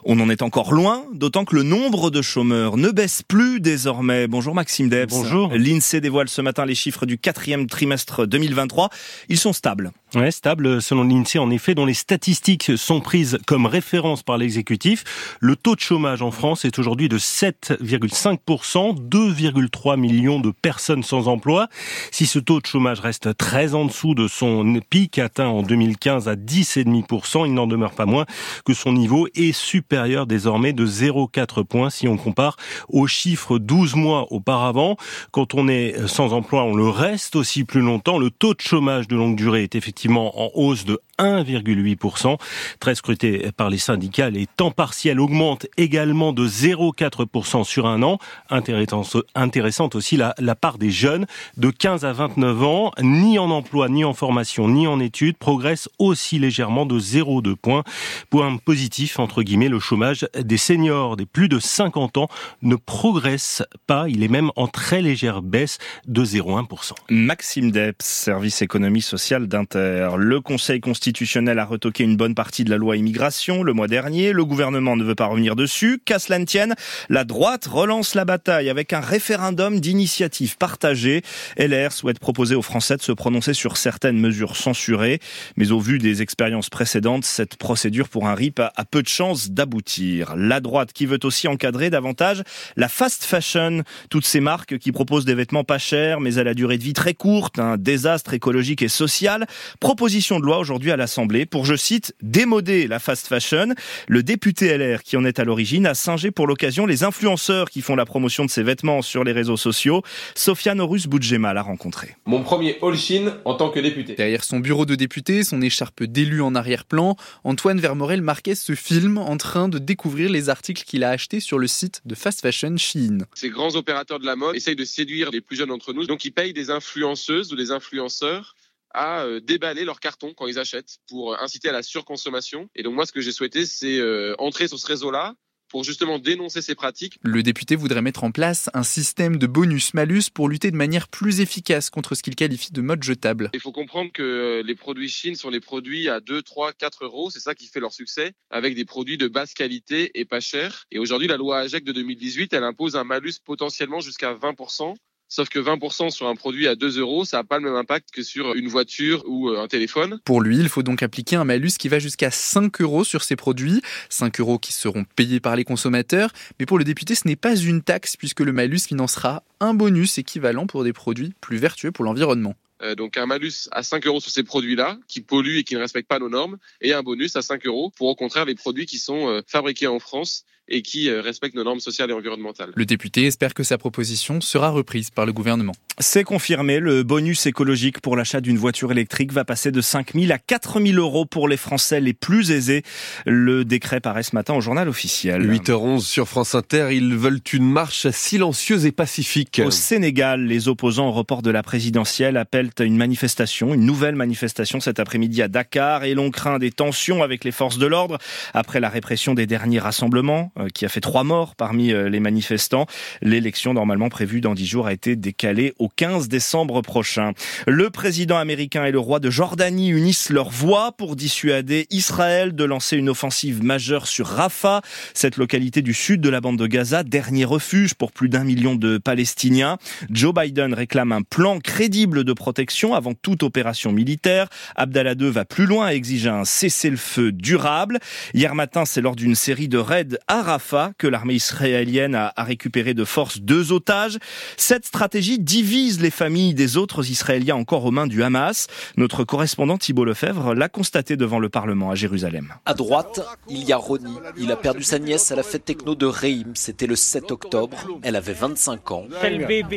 On 0.04 0.20
en 0.20 0.30
est 0.30 0.42
encore 0.42 0.74
loin, 0.74 1.04
d'autant 1.14 1.46
que 1.46 1.56
le 1.56 1.64
nombre 1.64 2.10
de 2.10 2.22
chômeurs 2.22 2.78
ne 2.78 2.90
baisse 2.90 3.24
plus 3.24 3.60
désormais. 3.60 4.28
Bonjour 4.28 4.56
Maxime 4.56 4.90
Debs. 4.90 5.10
Bonjour. 5.10 5.52
L'INSEE 5.54 5.89
dévoile 5.96 6.30
ce 6.30 6.42
matin 6.42 6.66
les 6.66 6.76
chiffres 6.76 7.06
du 7.06 7.18
quatrième 7.18 7.68
trimestre 7.68 8.26
2023. 8.26 8.90
Ils 9.30 9.38
sont 9.38 9.54
stables. 9.54 9.92
Ouais, 10.16 10.32
stable 10.32 10.82
selon 10.82 11.04
l'INSEE 11.04 11.38
en 11.38 11.52
effet, 11.52 11.76
dont 11.76 11.86
les 11.86 11.94
statistiques 11.94 12.72
sont 12.78 13.00
prises 13.00 13.38
comme 13.46 13.68
référence 13.68 14.24
par 14.24 14.40
l'exécutif. 14.40 15.04
Le 15.40 15.56
taux 15.56 15.76
de 15.76 15.82
chômage 15.82 16.24
en 16.24 16.32
France 16.32 16.66
est 16.66 16.80
aujourd'hui 16.80 17.10
de 17.10 17.20
7,5%, 17.20 18.98
2,3 19.08 20.00
millions 20.00 20.40
de 20.40 20.50
personnes 20.50 21.04
sans 21.04 21.28
emploi. 21.28 21.68
Si 22.12 22.26
ce 22.26 22.40
taux 22.40 22.60
de 22.60 22.66
chômage 22.66 23.00
reste 23.02 23.38
très 23.38 23.76
en 23.76 23.86
dessous 23.86 24.16
de 24.16 24.28
son 24.28 24.80
pic 24.90 25.20
atteint 25.20 25.48
en 25.48 25.62
2015 25.62 26.28
à 26.28 26.36
10,5%, 26.36 27.46
il 27.46 27.54
n'en 27.54 27.68
demeure 27.68 27.94
pas 27.94 28.08
moins 28.08 28.26
que 28.66 28.74
son 28.74 28.94
niveau 28.94 29.28
est 29.36 29.52
supérieur 29.52 30.26
désormais 30.26 30.74
de 30.74 30.88
0,4 30.88 31.64
points 31.64 31.92
si 31.92 32.08
on 32.08 32.18
compare 32.18 32.58
aux 32.88 33.06
chiffres 33.06 33.60
12 33.60 33.94
mois 33.94 34.32
auparavant. 34.32 34.98
Quand 35.32 35.54
on 35.54 35.68
est 35.68 35.79
sans 36.08 36.34
emploi, 36.34 36.64
on 36.64 36.76
le 36.76 36.90
reste 36.90 37.36
aussi 37.36 37.64
plus 37.64 37.82
longtemps. 37.82 38.18
Le 38.18 38.32
taux 38.32 38.54
de 38.54 38.62
chômage 38.62 39.08
de 39.08 39.16
longue 39.16 39.36
durée 39.36 39.64
est 39.64 39.76
effectivement 39.76 40.40
en 40.42 40.52
hausse 40.54 40.86
de 40.86 41.00
1,8%. 41.20 42.38
Très 42.80 42.96
scruté 42.96 43.52
par 43.56 43.70
les 43.70 43.78
syndicats, 43.78 44.30
les 44.30 44.48
temps 44.48 44.72
partiels 44.72 45.20
augmentent 45.20 45.68
également 45.78 46.34
de 46.34 46.48
0,4% 46.48 47.64
sur 47.64 47.86
un 47.86 48.02
an. 48.04 48.18
Intéressante 48.50 49.96
aussi 49.96 50.18
la, 50.18 50.56
part 50.56 50.78
des 50.78 50.92
jeunes 50.92 51.26
de 51.58 51.70
15 51.70 52.06
à 52.06 52.14
29 52.14 52.64
ans, 52.64 52.92
ni 53.02 53.38
en 53.38 53.50
emploi, 53.50 53.90
ni 53.90 54.06
en 54.06 54.14
formation, 54.14 54.68
ni 54.68 54.88
en 54.88 55.00
études, 55.00 55.38
progresse 55.38 55.90
aussi 56.00 56.40
légèrement 56.40 56.86
de 56.86 57.00
0,2 57.00 57.56
points. 57.56 57.84
Point 58.30 58.58
positif, 58.58 59.20
entre 59.20 59.44
guillemets, 59.44 59.70
le 59.70 59.80
chômage 59.80 60.28
des 60.40 60.58
seniors 60.58 61.18
des 61.18 61.26
plus 61.26 61.50
de 61.50 61.60
50 61.60 62.18
ans 62.18 62.30
ne 62.62 62.76
progresse 62.76 63.64
pas. 63.88 64.08
Il 64.08 64.24
est 64.24 64.30
même 64.30 64.52
en 64.56 64.68
très 64.68 65.02
légère 65.02 65.42
baisse 65.42 65.78
de 66.08 66.24
0,1%. 66.24 66.94
Maxime 67.10 67.72
Deps, 67.72 68.06
service 68.06 68.62
économie 68.62 69.02
sociale 69.02 69.48
d'Inter. 69.48 70.12
Le 70.18 70.42
Conseil 70.42 70.80
constitutionnel 70.80 71.09
constitutionnel 71.10 71.58
a 71.58 71.66
retoqué 71.66 72.04
une 72.04 72.18
bonne 72.18 72.36
partie 72.36 72.64
de 72.64 72.70
la 72.70 72.78
loi 72.78 72.96
immigration 72.96 73.64
le 73.64 73.74
mois 73.74 73.88
dernier. 73.88 74.32
Le 74.32 74.46
gouvernement 74.46 74.96
ne 74.96 75.04
veut 75.04 75.16
pas 75.16 75.26
revenir 75.26 75.56
dessus. 75.56 76.00
Qu'à 76.06 76.20
cela 76.20 76.38
ne 76.38 76.46
tienne, 76.46 76.76
la 77.10 77.24
droite 77.24 77.66
relance 77.66 78.14
la 78.14 78.26
bataille 78.26 78.70
avec 78.70 78.94
un 78.94 79.00
référendum 79.00 79.80
d'initiative 79.80 80.56
partagée. 80.58 81.24
LR 81.58 81.94
souhaite 81.94 82.20
proposer 82.20 82.54
aux 82.54 82.62
Français 82.62 82.96
de 82.96 83.02
se 83.02 83.12
prononcer 83.12 83.56
sur 83.56 83.78
certaines 83.78 84.20
mesures 84.20 84.56
censurées. 84.56 85.20
Mais 85.58 85.72
au 85.72 85.80
vu 85.80 85.98
des 85.98 86.22
expériences 86.22 86.70
précédentes, 86.70 87.26
cette 87.26 87.56
procédure 87.56 88.08
pour 88.08 88.28
un 88.28 88.36
RIP 88.36 88.60
a 88.60 88.86
peu 88.86 89.02
de 89.02 89.08
chances 89.08 89.50
d'aboutir. 89.50 90.36
La 90.36 90.60
droite 90.60 90.94
qui 90.94 91.08
veut 91.08 91.20
aussi 91.24 91.48
encadrer 91.48 91.90
davantage 91.90 92.44
la 92.76 92.88
fast 92.88 93.24
fashion. 93.24 93.82
Toutes 94.12 94.28
ces 94.28 94.42
marques 94.42 94.78
qui 94.78 94.92
proposent 94.92 95.26
des 95.26 95.34
vêtements 95.34 95.64
pas 95.64 95.80
chers 95.80 96.20
mais 96.20 96.38
à 96.38 96.44
la 96.44 96.54
durée 96.54 96.78
de 96.78 96.84
vie 96.84 96.94
très 96.94 97.16
courte, 97.16 97.58
un 97.58 97.78
désastre 97.78 98.36
écologique 98.36 98.84
et 98.84 98.90
social. 98.90 99.48
Proposition 99.80 100.40
de 100.40 100.46
loi 100.46 100.60
aujourd'hui 100.60 100.92
à 100.92 100.98
l'Assemblée 101.00 101.48
pour, 101.48 101.66
je 101.66 101.76
cite, 101.76 102.14
démoder 102.22 102.88
la 102.88 103.00
fast 103.00 103.28
fashion. 103.28 103.74
Le 104.08 104.22
député 104.22 104.78
LR 104.78 105.02
qui 105.02 105.18
en 105.18 105.26
est 105.26 105.40
à 105.40 105.44
l'origine 105.44 105.88
a 105.88 105.96
singé 105.96 106.30
pour 106.30 106.46
l'occasion 106.46 106.86
les 106.86 107.04
influenceurs 107.04 107.72
qui 107.72 107.82
font 107.82 107.96
la 107.96 108.06
promotion 108.06 108.46
de 108.46 108.52
ses 108.52 108.62
vêtements 108.62 109.02
sur 109.02 109.24
les 109.24 109.32
réseaux 109.32 109.58
sociaux. 109.58 110.04
Sofiane 110.36 110.80
Horus 110.80 111.08
Boudjema 111.08 111.54
l'a 111.54 111.64
rencontré. 111.64 112.16
Mon 112.26 112.44
premier 112.44 112.78
all-shin 112.84 113.38
en 113.46 113.56
tant 113.56 113.70
que 113.70 113.80
député. 113.80 114.14
Derrière 114.14 114.44
son 114.44 114.60
bureau 114.60 114.86
de 114.86 114.96
député, 114.96 115.44
son 115.44 115.62
écharpe 115.62 116.04
d'élu 116.04 116.42
en 116.42 116.54
arrière-plan, 116.54 117.16
Antoine 117.44 117.80
Vermorel 117.80 118.22
marquait 118.22 118.56
ce 118.56 118.76
film 118.76 119.18
en 119.18 119.38
train 119.38 119.70
de 119.70 119.80
découvrir 119.80 120.30
les 120.30 120.50
articles 120.50 120.84
qu'il 120.84 121.04
a 121.04 121.10
achetés 121.10 121.40
sur 121.40 121.58
le 121.58 121.68
site 121.68 122.02
de 122.06 122.14
fast 122.14 122.42
fashion 122.42 122.78
Shein. 122.78 123.20
Ces 123.34 123.50
grands 123.50 123.76
opérateurs 123.76 124.20
de 124.20 124.26
la 124.26 124.36
mode 124.36 124.56
essayent 124.56 124.76
de 124.76 124.86
séduire 124.86 125.32
les 125.32 125.42
plus 125.42 125.56
jeunes 125.56 125.70
d'entre 125.70 125.94
nous, 125.94 126.06
donc 126.06 126.26
ils 126.26 126.32
payent 126.32 126.54
des 126.54 126.70
influenceuses 126.70 127.54
ou 127.54 127.56
des 127.56 127.72
influenceurs 127.72 128.56
à 128.92 129.24
euh, 129.24 129.40
déballer 129.40 129.86
leurs 129.86 130.00
cartons 130.00 130.34
quand 130.34 130.48
ils 130.48 130.60
achètent 130.60 130.98
pour 131.08 131.34
euh, 131.34 131.38
inciter 131.40 131.70
à 131.70 131.72
la 131.72 131.84
surconsommation. 131.84 132.70
Et 132.76 132.84
donc 132.84 132.96
moi, 132.96 133.06
ce 133.06 133.12
que 133.12 133.22
j'ai 133.22 133.32
souhaité, 133.32 133.66
c'est 133.66 134.00
euh, 134.00 134.36
entrer 134.38 134.68
sur 134.68 134.80
ce 134.80 134.88
réseau-là 134.88 135.36
pour 135.70 135.84
justement 135.84 136.18
dénoncer 136.18 136.62
ces 136.62 136.74
pratiques. 136.74 137.18
Le 137.22 137.44
député 137.44 137.76
voudrait 137.76 138.02
mettre 138.02 138.24
en 138.24 138.32
place 138.32 138.72
un 138.74 138.82
système 138.82 139.38
de 139.38 139.46
bonus-malus 139.48 140.32
pour 140.34 140.50
lutter 140.50 140.72
de 140.72 140.76
manière 140.76 141.08
plus 141.08 141.42
efficace 141.42 141.92
contre 141.92 142.16
ce 142.16 142.24
qu'il 142.24 142.36
qualifie 142.36 142.74
de 142.74 142.82
mode 142.82 143.04
jetable. 143.04 143.52
Il 143.54 143.60
faut 143.60 143.72
comprendre 143.72 144.12
que 144.12 144.64
les 144.66 144.76
produits 144.76 145.10
Chine 145.10 145.36
sont 145.36 145.52
les 145.52 145.60
produits 145.60 146.10
à 146.10 146.22
2, 146.22 146.42
3, 146.42 146.74
4 146.74 147.06
euros. 147.06 147.30
C'est 147.30 147.40
ça 147.40 147.54
qui 147.54 147.68
fait 147.68 147.80
leur 147.80 147.94
succès, 147.94 148.34
avec 148.50 148.74
des 148.74 148.86
produits 148.86 149.20
de 149.20 149.28
basse 149.28 149.54
qualité 149.54 150.10
et 150.16 150.26
pas 150.26 150.40
chers. 150.40 150.86
Et 150.92 150.98
aujourd'hui, 150.98 151.28
la 151.28 151.38
loi 151.38 151.60
AGEC 151.60 151.84
de 151.84 151.92
2018, 151.92 152.52
elle 152.54 152.64
impose 152.64 152.96
un 152.96 153.04
malus 153.04 153.36
potentiellement 153.46 154.00
jusqu'à 154.00 154.34
20% 154.34 154.96
Sauf 155.32 155.48
que 155.48 155.60
20% 155.60 156.10
sur 156.10 156.28
un 156.28 156.36
produit 156.36 156.68
à 156.68 156.76
2 156.76 156.98
euros, 157.00 157.24
ça 157.24 157.38
n'a 157.38 157.44
pas 157.44 157.60
le 157.60 157.64
même 157.64 157.76
impact 157.76 158.10
que 158.12 158.24
sur 158.24 158.56
une 158.56 158.68
voiture 158.68 159.24
ou 159.28 159.50
euh, 159.50 159.62
un 159.62 159.68
téléphone. 159.68 160.20
Pour 160.26 160.42
lui, 160.42 160.58
il 160.58 160.70
faut 160.70 160.82
donc 160.82 161.04
appliquer 161.04 161.36
un 161.36 161.44
malus 161.44 161.74
qui 161.78 161.88
va 161.88 162.00
jusqu'à 162.00 162.32
5 162.32 162.82
euros 162.82 163.04
sur 163.04 163.24
ces 163.24 163.36
produits. 163.36 163.82
5 164.10 164.40
euros 164.40 164.58
qui 164.58 164.74
seront 164.74 165.06
payés 165.16 165.40
par 165.40 165.56
les 165.56 165.64
consommateurs. 165.64 166.32
Mais 166.60 166.66
pour 166.66 166.80
le 166.80 166.84
député, 166.84 167.14
ce 167.14 167.28
n'est 167.28 167.36
pas 167.36 167.56
une 167.56 167.84
taxe 167.84 168.18
puisque 168.18 168.40
le 168.40 168.52
malus 168.52 168.88
financera 168.88 169.44
un 169.60 169.76
bonus 169.76 170.18
équivalent 170.18 170.66
pour 170.66 170.84
des 170.84 170.94
produits 170.94 171.34
plus 171.42 171.58
vertueux 171.58 171.92
pour 171.92 172.06
l'environnement. 172.06 172.56
Euh, 172.82 172.96
donc 172.96 173.18
un 173.18 173.26
malus 173.26 173.68
à 173.72 173.84
5 173.84 174.08
euros 174.08 174.22
sur 174.22 174.32
ces 174.32 174.44
produits-là 174.44 174.98
qui 175.08 175.22
polluent 175.22 175.60
et 175.60 175.64
qui 175.64 175.76
ne 175.76 175.80
respectent 175.80 176.08
pas 176.08 176.20
nos 176.20 176.30
normes, 176.30 176.58
et 176.82 176.94
un 176.94 177.04
bonus 177.04 177.36
à 177.36 177.42
5 177.42 177.66
euros 177.66 177.92
pour 177.96 178.08
au 178.08 178.16
contraire 178.16 178.46
les 178.46 178.56
produits 178.56 178.86
qui 178.86 178.98
sont 178.98 179.28
euh, 179.28 179.42
fabriqués 179.46 179.88
en 179.88 180.00
France 180.00 180.46
et 180.70 180.82
qui 180.82 181.10
euh, 181.10 181.22
respectent 181.22 181.56
nos 181.56 181.64
normes 181.64 181.80
sociales 181.80 182.10
et 182.12 182.14
environnementales. 182.14 182.72
Le 182.76 182.86
député 182.86 183.26
espère 183.26 183.54
que 183.54 183.64
sa 183.64 183.78
proposition 183.78 184.42
sera 184.42 184.70
reprise 184.70 185.10
par 185.10 185.26
le 185.26 185.34
gouvernement. 185.34 185.74
C'est 186.00 186.24
confirmé, 186.24 186.80
le 186.80 187.04
bonus 187.04 187.46
écologique 187.46 188.00
pour 188.00 188.16
l'achat 188.16 188.40
d'une 188.40 188.58
voiture 188.58 188.92
électrique 188.92 189.34
va 189.34 189.44
passer 189.44 189.72
de 189.72 189.82
5 189.82 190.14
000 190.14 190.32
à 190.32 190.38
4 190.38 190.82
000 190.82 190.98
euros 190.98 191.26
pour 191.26 191.48
les 191.48 191.58
Français 191.58 192.00
les 192.00 192.14
plus 192.14 192.52
aisés. 192.52 192.84
Le 193.26 193.66
décret 193.66 194.00
paraît 194.00 194.24
ce 194.24 194.34
matin 194.34 194.54
au 194.54 194.62
journal 194.62 194.88
officiel. 194.88 195.46
8h11 195.46 196.02
sur 196.02 196.28
France 196.28 196.56
Inter, 196.56 196.90
ils 196.92 197.16
veulent 197.16 197.42
une 197.52 197.70
marche 197.70 198.10
silencieuse 198.12 198.86
et 198.86 198.92
pacifique. 198.92 199.62
Au 199.66 199.72
Sénégal, 199.72 200.46
les 200.46 200.70
opposants 200.70 201.10
au 201.10 201.12
report 201.12 201.42
de 201.42 201.52
la 201.52 201.64
présidentielle 201.64 202.38
appellent 202.38 202.72
à 202.80 202.84
une 202.84 202.96
manifestation, 202.98 203.74
une 203.74 203.86
nouvelle 203.86 204.16
manifestation 204.16 204.80
cet 204.80 205.00
après-midi 205.00 205.42
à 205.42 205.48
Dakar 205.48 206.04
et 206.04 206.14
l'on 206.14 206.32
craint 206.32 206.60
des 206.60 206.72
tensions 206.72 207.24
avec 207.24 207.44
les 207.44 207.52
forces 207.52 207.78
de 207.78 207.88
l'ordre 207.88 208.18
après 208.54 208.80
la 208.80 208.90
répression 208.90 209.34
des 209.34 209.46
derniers 209.48 209.80
rassemblements 209.80 210.52
qui 210.68 210.86
a 210.86 210.90
fait 210.90 211.02
trois 211.02 211.24
morts 211.24 211.56
parmi 211.56 211.92
euh, 211.92 212.10
les 212.10 212.20
manifestants. 212.20 212.86
L'élection 213.22 213.74
normalement 213.74 214.10
prévue 214.10 214.42
dans 214.42 214.54
dix 214.54 214.66
jours 214.66 214.88
a 214.88 214.94
été 214.94 215.16
décalée 215.16 215.74
au 215.80 215.90
15 215.90 216.28
décembre 216.28 216.82
prochain. 216.82 217.34
Le 217.68 217.90
président 217.90 218.38
américain 218.38 218.86
et 218.86 218.92
le 218.92 219.00
roi 219.00 219.20
de 219.20 219.30
Jordanie 219.30 219.90
unissent 219.90 220.30
leurs 220.30 220.50
voix 220.50 220.92
pour 220.92 221.16
dissuader 221.16 221.88
Israël 221.90 222.54
de 222.54 222.64
lancer 222.64 222.98
une 222.98 223.10
offensive 223.10 223.64
majeure 223.64 224.08
sur 224.08 224.28
Rafah, 224.28 224.82
cette 225.14 225.38
localité 225.38 225.82
du 225.82 225.94
sud 225.94 226.22
de 226.22 226.30
la 226.30 226.42
bande 226.42 226.58
de 226.58 226.68
Gaza, 226.68 227.04
dernier 227.04 227.46
refuge 227.46 227.94
pour 227.94 228.12
plus 228.12 228.30
d'un 228.30 228.44
million 228.44 228.76
de 228.76 228.98
Palestiniens. 228.98 229.78
Joe 230.10 230.34
Biden 230.34 230.74
réclame 230.74 231.12
un 231.12 231.22
plan 231.22 231.60
crédible 231.60 232.24
de 232.24 232.34
protection 232.34 232.94
avant 232.94 233.14
toute 233.14 233.44
opération 233.44 233.92
militaire. 233.92 234.48
Abdallah 234.76 235.14
II 235.14 235.30
va 235.30 235.46
plus 235.46 235.66
loin 235.66 235.92
et 235.92 235.96
exige 235.96 236.28
un 236.28 236.46
cessez-le-feu 236.46 237.32
durable. 237.32 238.00
Hier 238.34 238.56
matin, 238.56 238.86
c'est 238.86 239.02
lors 239.02 239.16
d'une 239.16 239.36
série 239.36 239.68
de 239.68 239.78
raids 239.78 240.18
à 240.28 240.42
Rafah 240.50 240.94
que 240.98 241.06
l'armée 241.06 241.36
israélienne 241.36 242.16
a, 242.16 242.34
récupéré 242.38 242.96
de 242.96 243.06
force 243.06 243.40
deux 243.40 243.72
otages. 243.72 244.18
Cette 244.58 244.86
stratégie 244.86 245.38
divise 245.38 246.02
les 246.02 246.10
familles 246.10 246.56
des 246.56 246.76
autres 246.76 247.12
Israéliens 247.12 247.56
encore 247.56 247.86
aux 247.86 247.92
mains 247.92 248.08
du 248.08 248.24
Hamas. 248.24 248.66
Notre 248.98 249.24
correspondant 249.24 249.78
Thibault 249.78 250.06
Lefebvre 250.06 250.56
l'a 250.56 250.68
constaté 250.68 251.18
devant 251.18 251.38
le 251.38 251.50
Parlement 251.50 251.92
à 251.92 251.96
Jérusalem. 251.96 252.56
À 252.66 252.74
droite, 252.74 253.22
il 253.48 253.64
y 253.64 253.72
a 253.72 253.78
Roni. 253.78 254.16
Il 254.40 254.52
a 254.52 254.56
perdu 254.56 254.82
sa 254.82 254.98
nièce 254.98 255.32
à 255.32 255.36
la 255.36 255.44
fête 255.44 255.66
techno 255.66 255.94
de 255.94 256.08
Reim. 256.08 256.54
C'était 256.56 256.88
le 256.88 256.96
7 256.96 257.30
octobre. 257.30 257.78
Elle 258.02 258.16
avait 258.16 258.34
25 258.34 258.92
ans. 258.92 259.04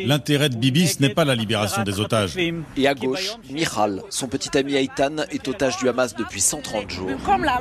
L'intérêt 0.06 0.48
de 0.48 0.56
Bibi, 0.56 0.88
ce 0.88 1.02
n'est 1.02 1.12
pas 1.12 1.26
la 1.26 1.34
libération 1.34 1.82
des 1.82 2.00
otages. 2.00 2.38
Et 2.38 2.88
à 2.88 2.94
gauche, 2.94 3.36
Michal. 3.50 4.02
Son 4.08 4.26
petit 4.26 4.56
ami 4.56 4.76
Aïtan 4.76 5.16
est 5.30 5.46
otage 5.48 5.76
du 5.76 5.88
Hamas 5.90 6.14
depuis 6.16 6.40
130 6.40 6.90
jours. 6.90 7.10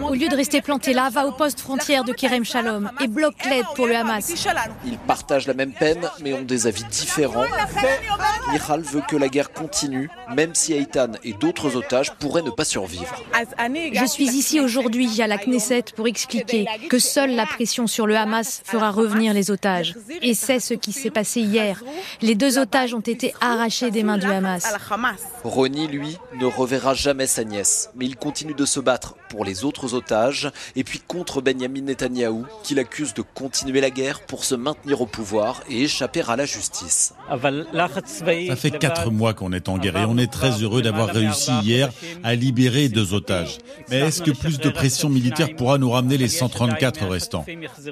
Au 0.09 0.13
lieu 0.13 0.29
de 0.29 0.35
rester 0.35 0.61
planté 0.61 0.93
là, 0.93 1.09
va 1.09 1.27
au 1.27 1.33
poste 1.33 1.59
frontière 1.59 2.05
de 2.05 2.13
Kerem 2.13 2.45
Shalom 2.45 2.89
et 2.99 3.07
bloque 3.07 3.43
l'aide 3.49 3.65
pour 3.75 3.87
le 3.87 3.95
Hamas. 3.95 4.33
Ils 4.85 4.97
partagent 4.97 5.47
la 5.47 5.53
même 5.53 5.73
peine, 5.73 6.01
mais 6.21 6.33
ont 6.33 6.41
des 6.41 6.67
avis 6.67 6.83
différents. 6.85 7.45
Michal 8.51 8.81
veut 8.81 9.01
que 9.07 9.15
la 9.15 9.29
guerre 9.29 9.51
continue, 9.51 10.09
même 10.35 10.55
si 10.55 10.73
Aïtan 10.73 11.13
et 11.23 11.33
d'autres 11.33 11.75
otages 11.75 12.13
pourraient 12.15 12.41
ne 12.41 12.49
pas 12.49 12.65
survivre. 12.65 13.23
Je 13.93 14.05
suis 14.05 14.29
ici 14.29 14.59
aujourd'hui 14.59 15.21
à 15.21 15.27
la 15.27 15.37
Knesset 15.37 15.85
pour 15.95 16.07
expliquer 16.07 16.65
que 16.89 16.99
seule 16.99 17.35
la 17.35 17.45
pression 17.45 17.87
sur 17.87 18.07
le 18.07 18.15
Hamas 18.17 18.61
fera 18.65 18.91
revenir 18.91 19.33
les 19.33 19.51
otages. 19.51 19.95
Et 20.21 20.33
c'est 20.33 20.59
ce 20.59 20.73
qui 20.73 20.91
s'est 20.91 21.09
passé 21.09 21.41
hier. 21.41 21.83
Les 22.21 22.35
deux 22.35 22.57
otages 22.57 22.93
ont 22.93 22.99
été 22.99 23.33
arrachés 23.41 23.91
des 23.91 24.03
mains 24.03 24.17
du 24.17 24.27
Hamas. 24.27 24.65
Roni, 25.43 25.87
lui, 25.87 26.17
ne 26.39 26.45
reverra 26.45 26.93
jamais 26.93 27.27
sa 27.27 27.43
nièce, 27.43 27.89
mais 27.95 28.05
il 28.05 28.15
continue 28.15 28.53
de 28.53 28.65
se 28.65 28.79
battre 28.79 29.15
pour 29.29 29.45
les 29.45 29.63
autres 29.63 29.93
otages 29.93 30.51
et 30.75 30.83
puis 30.83 30.99
contre 30.99 31.41
Benjamin 31.41 31.81
Netanyahou, 31.81 32.45
qu'il 32.63 32.79
accuse 32.81 33.13
de 33.13 33.21
continuer 33.21 33.79
la 33.79 33.89
guerre 33.89 34.19
pour 34.21 34.43
se 34.43 34.55
maintenir 34.55 35.01
au 35.01 35.05
pouvoir 35.05 35.61
et 35.69 35.83
échapper 35.83 36.23
à 36.27 36.35
la 36.35 36.45
justice. 36.45 37.13
Ça 37.29 38.55
fait 38.55 38.71
quatre 38.71 39.11
mois 39.11 39.33
qu'on 39.33 39.53
est 39.53 39.69
en 39.69 39.77
guerre 39.77 39.97
et 39.97 40.05
on 40.05 40.17
est 40.17 40.31
très 40.31 40.51
heureux 40.61 40.81
d'avoir 40.81 41.09
réussi 41.09 41.51
hier 41.63 41.89
à 42.23 42.35
libérer 42.35 42.89
deux 42.89 43.13
otages. 43.13 43.59
Mais 43.89 43.99
est-ce 43.99 44.21
que 44.21 44.31
plus 44.31 44.59
de 44.59 44.69
pression 44.69 45.09
militaire 45.09 45.55
pourra 45.55 45.77
nous 45.77 45.89
ramener 45.89 46.17
les 46.17 46.27
134 46.27 47.07
restants? 47.07 47.45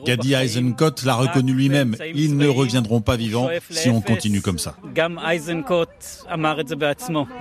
Gadi 0.05 0.33
Eisenkot 0.33 0.95
l'a 1.05 1.15
reconnu 1.15 1.53
lui-même. 1.53 1.95
Ils 2.15 2.35
ne 2.35 2.47
reviendront 2.47 3.01
pas 3.01 3.15
vivants 3.15 3.49
si 3.69 3.89
on 3.89 4.01
continue 4.01 4.41
comme 4.41 4.59
ça. 4.59 4.75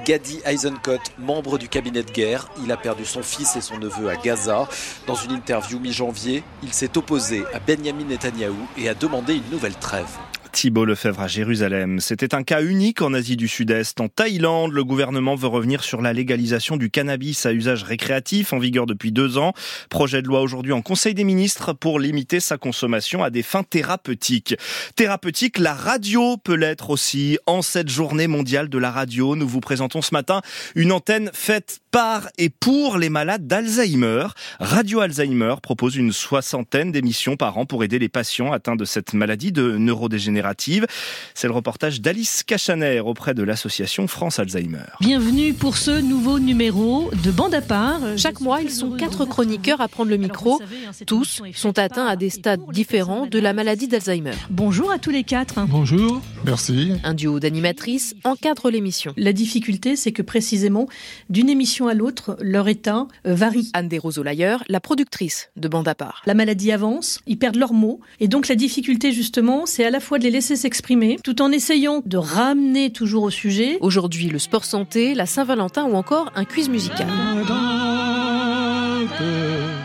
Gadi 0.05 0.41
Eisenkot, 0.45 0.99
membre 1.19 1.59
du 1.59 1.69
cabinet 1.69 2.03
de 2.03 2.11
guerre, 2.11 2.49
il 2.63 2.71
a 2.73 2.77
perdu 2.77 3.05
son 3.05 3.23
fils 3.23 3.57
et 3.57 3.61
son 3.61 3.79
neveu 3.79 4.09
à 4.11 4.17
Gaza. 4.17 4.69
Dans 5.07 5.15
une 5.15 5.33
interview 5.33 5.79
mi-janvier, 5.81 6.43
il 6.63 6.73
s'est 6.73 6.97
opposé 6.97 7.38
à 7.53 7.61
Benjamin 7.61 8.05
Netanyahou 8.05 8.69
et 8.77 8.89
a 8.89 8.95
demandé 8.95 9.35
une 9.35 9.51
nouvelle 9.51 9.77
trêve. 9.77 10.09
Thibault 10.53 10.87
Lefebvre 10.87 11.21
à 11.21 11.29
Jérusalem. 11.29 12.01
C'était 12.01 12.35
un 12.35 12.43
cas 12.43 12.63
unique 12.63 13.03
en 13.03 13.15
Asie 13.15 13.37
du 13.37 13.49
Sud-Est. 13.49 14.01
En 14.01 14.09
Thaïlande, 14.09 14.73
le 14.73 14.83
gouvernement 14.83 15.35
veut 15.35 15.47
revenir 15.47 15.85
sur 15.85 16.03
la 16.03 16.13
légalisation 16.13 16.77
du 16.77 16.91
cannabis 16.91 17.47
à 17.47 17.53
usage 17.53 17.85
récréatif 17.85 18.53
en 18.53 18.59
vigueur 18.59 18.87
depuis 18.87 19.13
deux 19.13 19.39
ans. 19.39 19.53
Projet 19.89 20.23
de 20.23 20.27
loi 20.27 20.41
aujourd'hui 20.41 20.73
en 20.73 20.83
Conseil 20.83 21.15
des 21.15 21.25
ministres 21.25 21.75
pour 21.75 22.01
limiter 22.01 22.41
sa 22.41 22.57
consommation 22.57 23.23
à 23.23 23.31
des 23.31 23.43
fins 23.43 23.63
thérapeutiques. 23.63 24.57
Thérapeutique, 24.97 25.59
la 25.59 25.75
radio 25.75 26.37
peut 26.39 26.57
l'être 26.57 26.91
aussi. 26.91 27.39
En 27.47 27.63
cette 27.63 27.89
journée 27.89 28.27
mondiale 28.27 28.69
de 28.69 28.79
la 28.79 28.91
radio, 28.91 29.37
nous 29.37 29.47
vous 29.47 29.61
présentons 29.61 30.03
ce 30.03 30.13
matin 30.13 30.41
une 30.75 30.93
antenne 30.93 31.31
faite 31.33 31.81
par 31.91 32.29
et 32.39 32.51
pour 32.51 32.99
les 32.99 33.09
malades 33.09 33.47
d'Alzheimer. 33.47 34.27
Radio 34.61 35.01
Alzheimer 35.01 35.55
propose 35.63 35.97
une 35.97 36.13
soixantaine 36.13 36.93
d'émissions 36.93 37.37
par 37.37 37.59
an 37.59 37.67
pour 37.67 37.85
aider 37.85 37.99
les 37.99 38.09
patients 38.09 38.53
atteints 38.53 38.77
de 38.77 38.85
cette 38.85 39.15
maladie 39.15 39.53
de 39.53 39.77
neurodégénérative. 39.77 40.87
C'est 41.35 41.47
le 41.47 41.53
reportage 41.53 42.01
d'Alice 42.01 42.43
Cachaner 42.43 43.01
auprès 43.01 43.35
de 43.35 43.43
l'association 43.43 44.07
France 44.07 44.39
Alzheimer. 44.39 44.85
Bienvenue 45.01 45.55
pour 45.55 45.77
ce 45.77 45.91
nouveau 46.01 46.39
numéro 46.39 47.11
de 47.25 47.31
Bande 47.31 47.55
à 47.55 47.63
part. 47.63 48.01
Chaque 48.17 48.41
mois, 48.41 48.61
ils 48.61 48.71
sont 48.71 48.91
quatre 48.93 49.25
chroniqueurs 49.25 49.81
à 49.81 49.89
prendre 49.89 50.11
le 50.11 50.17
micro. 50.17 50.61
Tous 51.07 51.43
sont 51.55 51.79
atteints 51.79 52.07
à 52.07 52.17
des 52.17 52.31
stades 52.31 52.61
différents 52.73 53.27
de 53.27 53.39
la 53.39 53.53
maladie 53.53 53.89
d'Alzheimer. 53.89 54.35
Bonjour 54.51 54.91
à 54.91 54.99
tous 54.99 55.11
les 55.11 55.25
quatre. 55.25 55.61
Bonjour, 55.69 56.21
merci. 56.45 56.93
Un 57.05 57.15
duo 57.15 57.41
d'animatrices 57.41 58.15
encadre 58.25 58.71
l'émission. 58.71 59.15
La 59.17 59.33
difficulté, 59.33 59.97
c'est 59.97 60.13
que 60.13 60.23
précisément, 60.23 60.89
d'une 61.31 61.49
émission 61.49 61.78
à 61.87 61.95
l'autre, 61.95 62.37
leur 62.41 62.69
état 62.69 63.07
euh, 63.27 63.35
varie. 63.35 63.71
Anne 63.75 63.89
Desroseaux-Layer, 63.89 64.57
la 64.69 64.81
productrice 64.81 65.51
de 65.57 65.69
Bande 65.69 65.89
à 65.89 65.95
part. 65.95 66.23
La 66.27 66.35
maladie 66.35 66.73
avance, 66.73 67.21
ils 67.27 67.39
perdent 67.39 67.57
leurs 67.57 67.73
mots, 67.73 68.01
et 68.21 68.29
donc 68.29 68.49
la 68.49 68.57
difficulté 68.57 69.13
justement, 69.13 69.67
c'est 69.67 69.85
à 69.85 69.91
la 69.91 70.01
fois 70.01 70.19
de 70.19 70.25
les 70.25 70.31
laisser 70.31 70.57
s'exprimer, 70.57 71.19
tout 71.23 71.41
en 71.41 71.53
essayant 71.53 72.03
de 72.05 72.17
ramener 72.17 72.91
toujours 72.91 73.23
au 73.25 73.31
sujet. 73.31 73.79
Aujourd'hui, 73.81 74.29
le 74.29 74.39
sport 74.39 74.65
santé, 74.65 75.15
la 75.15 75.27
Saint-Valentin 75.27 75.85
ou 75.85 75.95
encore 75.95 76.33
un 76.35 76.45
quiz 76.45 76.69
musical. 76.69 77.07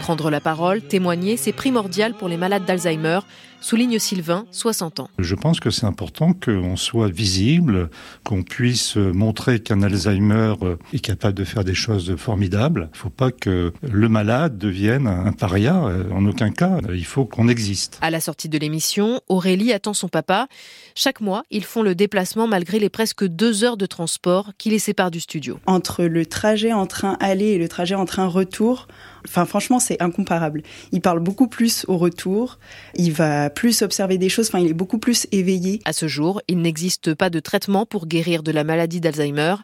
Prendre 0.02 0.30
la 0.30 0.42
parole, 0.42 0.82
témoigner, 0.82 1.38
c'est 1.38 1.54
primordial 1.54 2.14
pour 2.14 2.28
les 2.28 2.38
malades 2.38 2.66
d'Alzheimer, 2.66 3.20
souligne 3.62 3.98
Sylvain, 3.98 4.46
60 4.52 5.00
ans. 5.00 5.10
Je 5.18 5.36
pense 5.36 5.62
que 5.62 5.70
c'est 5.70 5.86
important 5.86 6.34
qu'on 6.34 6.76
soit 6.76 7.08
visible, 7.08 7.90
qu'on 8.26 8.44
puisse 8.44 8.98
montrer 8.98 9.62
qu'un 9.62 9.82
Alzheimer 9.82 10.56
est 10.92 11.00
capable 11.00 11.38
de 11.38 11.46
faire 11.46 11.64
des 11.64 11.74
choses 11.74 12.16
formidables. 12.18 12.90
Il 12.92 12.98
ne 12.98 13.02
faut 13.02 13.10
pas 13.10 13.32
que 13.32 13.72
le 13.82 14.10
malade 14.10 14.58
devienne 14.58 15.08
un 15.08 15.32
paria, 15.32 15.76
en 16.12 16.26
aucun 16.26 16.52
cas. 16.52 16.80
Il 16.94 17.06
faut 17.06 17.24
qu'on 17.24 17.48
existe. 17.48 18.00
À 18.02 18.10
la 18.10 18.20
sortie 18.20 18.50
de 18.50 18.58
l'émission, 18.58 19.22
Aurélie 19.30 19.72
attend 19.72 19.94
son 19.94 20.10
papa. 20.10 20.48
Chaque 20.96 21.22
mois, 21.22 21.44
ils 21.50 21.64
font 21.64 21.84
le 21.84 21.96
déplacement 21.96 22.48
malgré 22.48 22.80
les 22.80 22.90
presque 22.90 23.26
deux 23.26 23.64
heures 23.64 23.78
de 23.78 23.86
transport 23.86 24.52
qui 24.58 24.70
les 24.70 24.80
séparent 24.80 25.12
du 25.12 25.22
studio. 25.22 25.60
Entre 25.66 26.04
le 26.04 26.26
trajet 26.26 26.74
en 26.74 26.86
train 26.86 27.16
aller 27.22 27.52
et 27.52 27.58
le 27.58 27.70
trajet 27.70 27.96
en 27.96 28.06
train 28.06 28.28
retour, 28.28 28.88
Enfin, 29.28 29.46
franchement, 29.46 29.80
c'est 29.80 30.02
incomparable. 30.02 30.64
Il 30.92 31.02
parle 31.02 31.20
beaucoup 31.20 31.48
plus 31.48 31.86
au 31.88 31.98
retour. 31.98 32.60
Il 32.96 33.14
va 33.14 33.50
plus 33.50 33.82
observer 33.82 34.18
des 34.18 34.30
choses. 34.30 34.48
Enfin, 34.48 34.60
il 34.60 34.68
est 34.68 34.74
beaucoup 34.74 34.98
plus 34.98 35.28
éveillé. 35.32 35.80
À 35.86 35.94
ce 35.94 36.08
jour, 36.08 36.42
il 36.48 36.62
n'existe 36.62 37.14
pas 37.14 37.30
de 37.30 37.40
traitement 37.40 37.86
pour 37.86 38.08
guérir 38.08 38.44
de 38.44 38.52
la 38.52 38.64
maladie 38.64 39.00
d'Alzheimer, 39.00 39.56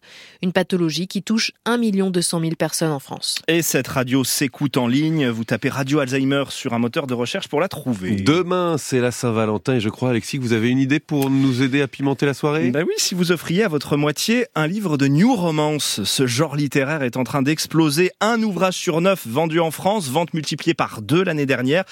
une 0.42 0.52
pathologie 0.52 1.08
qui 1.08 1.24
touche 1.24 1.52
1 1.66 1.78
200 2.10 2.40
000 2.40 2.56
personnes 2.56 2.92
en 2.92 3.00
France. 3.00 3.40
Et 3.48 3.62
cette 3.62 3.88
radio 3.88 4.24
s'écoute 4.24 4.78
en 4.78 4.88
ligne. 4.88 5.28
Vous 5.30 5.44
tapez 5.44 5.70
Radio 5.70 6.00
Alzheimer 6.00 6.46
sur 6.50 6.74
un 6.74 6.80
moteur 6.80 7.08
de 7.08 7.14
recherche 7.14 7.48
pour 7.48 7.60
la 7.60 7.68
trouver. 7.68 8.16
Demain, 8.16 8.78
c'est 8.78 9.00
la 9.00 9.12
Saint-Valentin 9.12 9.76
et 9.76 9.80
je 9.80 9.90
crois, 9.90 10.10
Alexis, 10.12 10.38
que 10.38 10.44
vous 10.44 10.54
avez 10.54 10.70
une 10.70 10.80
idée 10.80 11.00
pour 11.00 11.30
nous 11.30 11.62
aider 11.62 11.82
à 11.82 11.88
pimenter 11.88 12.26
la 12.26 12.34
soirée? 12.34 12.72
Ben 12.72 12.86
oui, 12.88 12.94
si 12.98 13.16
vous 13.16 13.32
offriez 13.32 13.64
à 13.64 13.68
votre 13.68 13.98
moitié 13.98 14.46
un 14.56 14.68
livre 14.68 14.98
de 14.98 15.08
New 15.08 15.34
Romance. 15.34 16.04
Ce 16.04 16.28
genre 16.28 16.56
littéraire 16.56 17.04
est 17.04 17.18
en 17.18 17.24
train 17.24 17.42
d'exploser. 17.42 18.12
Un 18.22 18.42
ouvrage 18.44 18.76
sur 18.76 19.02
neuf 19.02 19.26
vendu 19.28 19.49
en 19.58 19.72
France, 19.72 20.10
vente 20.10 20.34
multipliée 20.34 20.74
par 20.74 21.02
deux 21.02 21.24
l'année 21.24 21.46
dernière. 21.46 21.86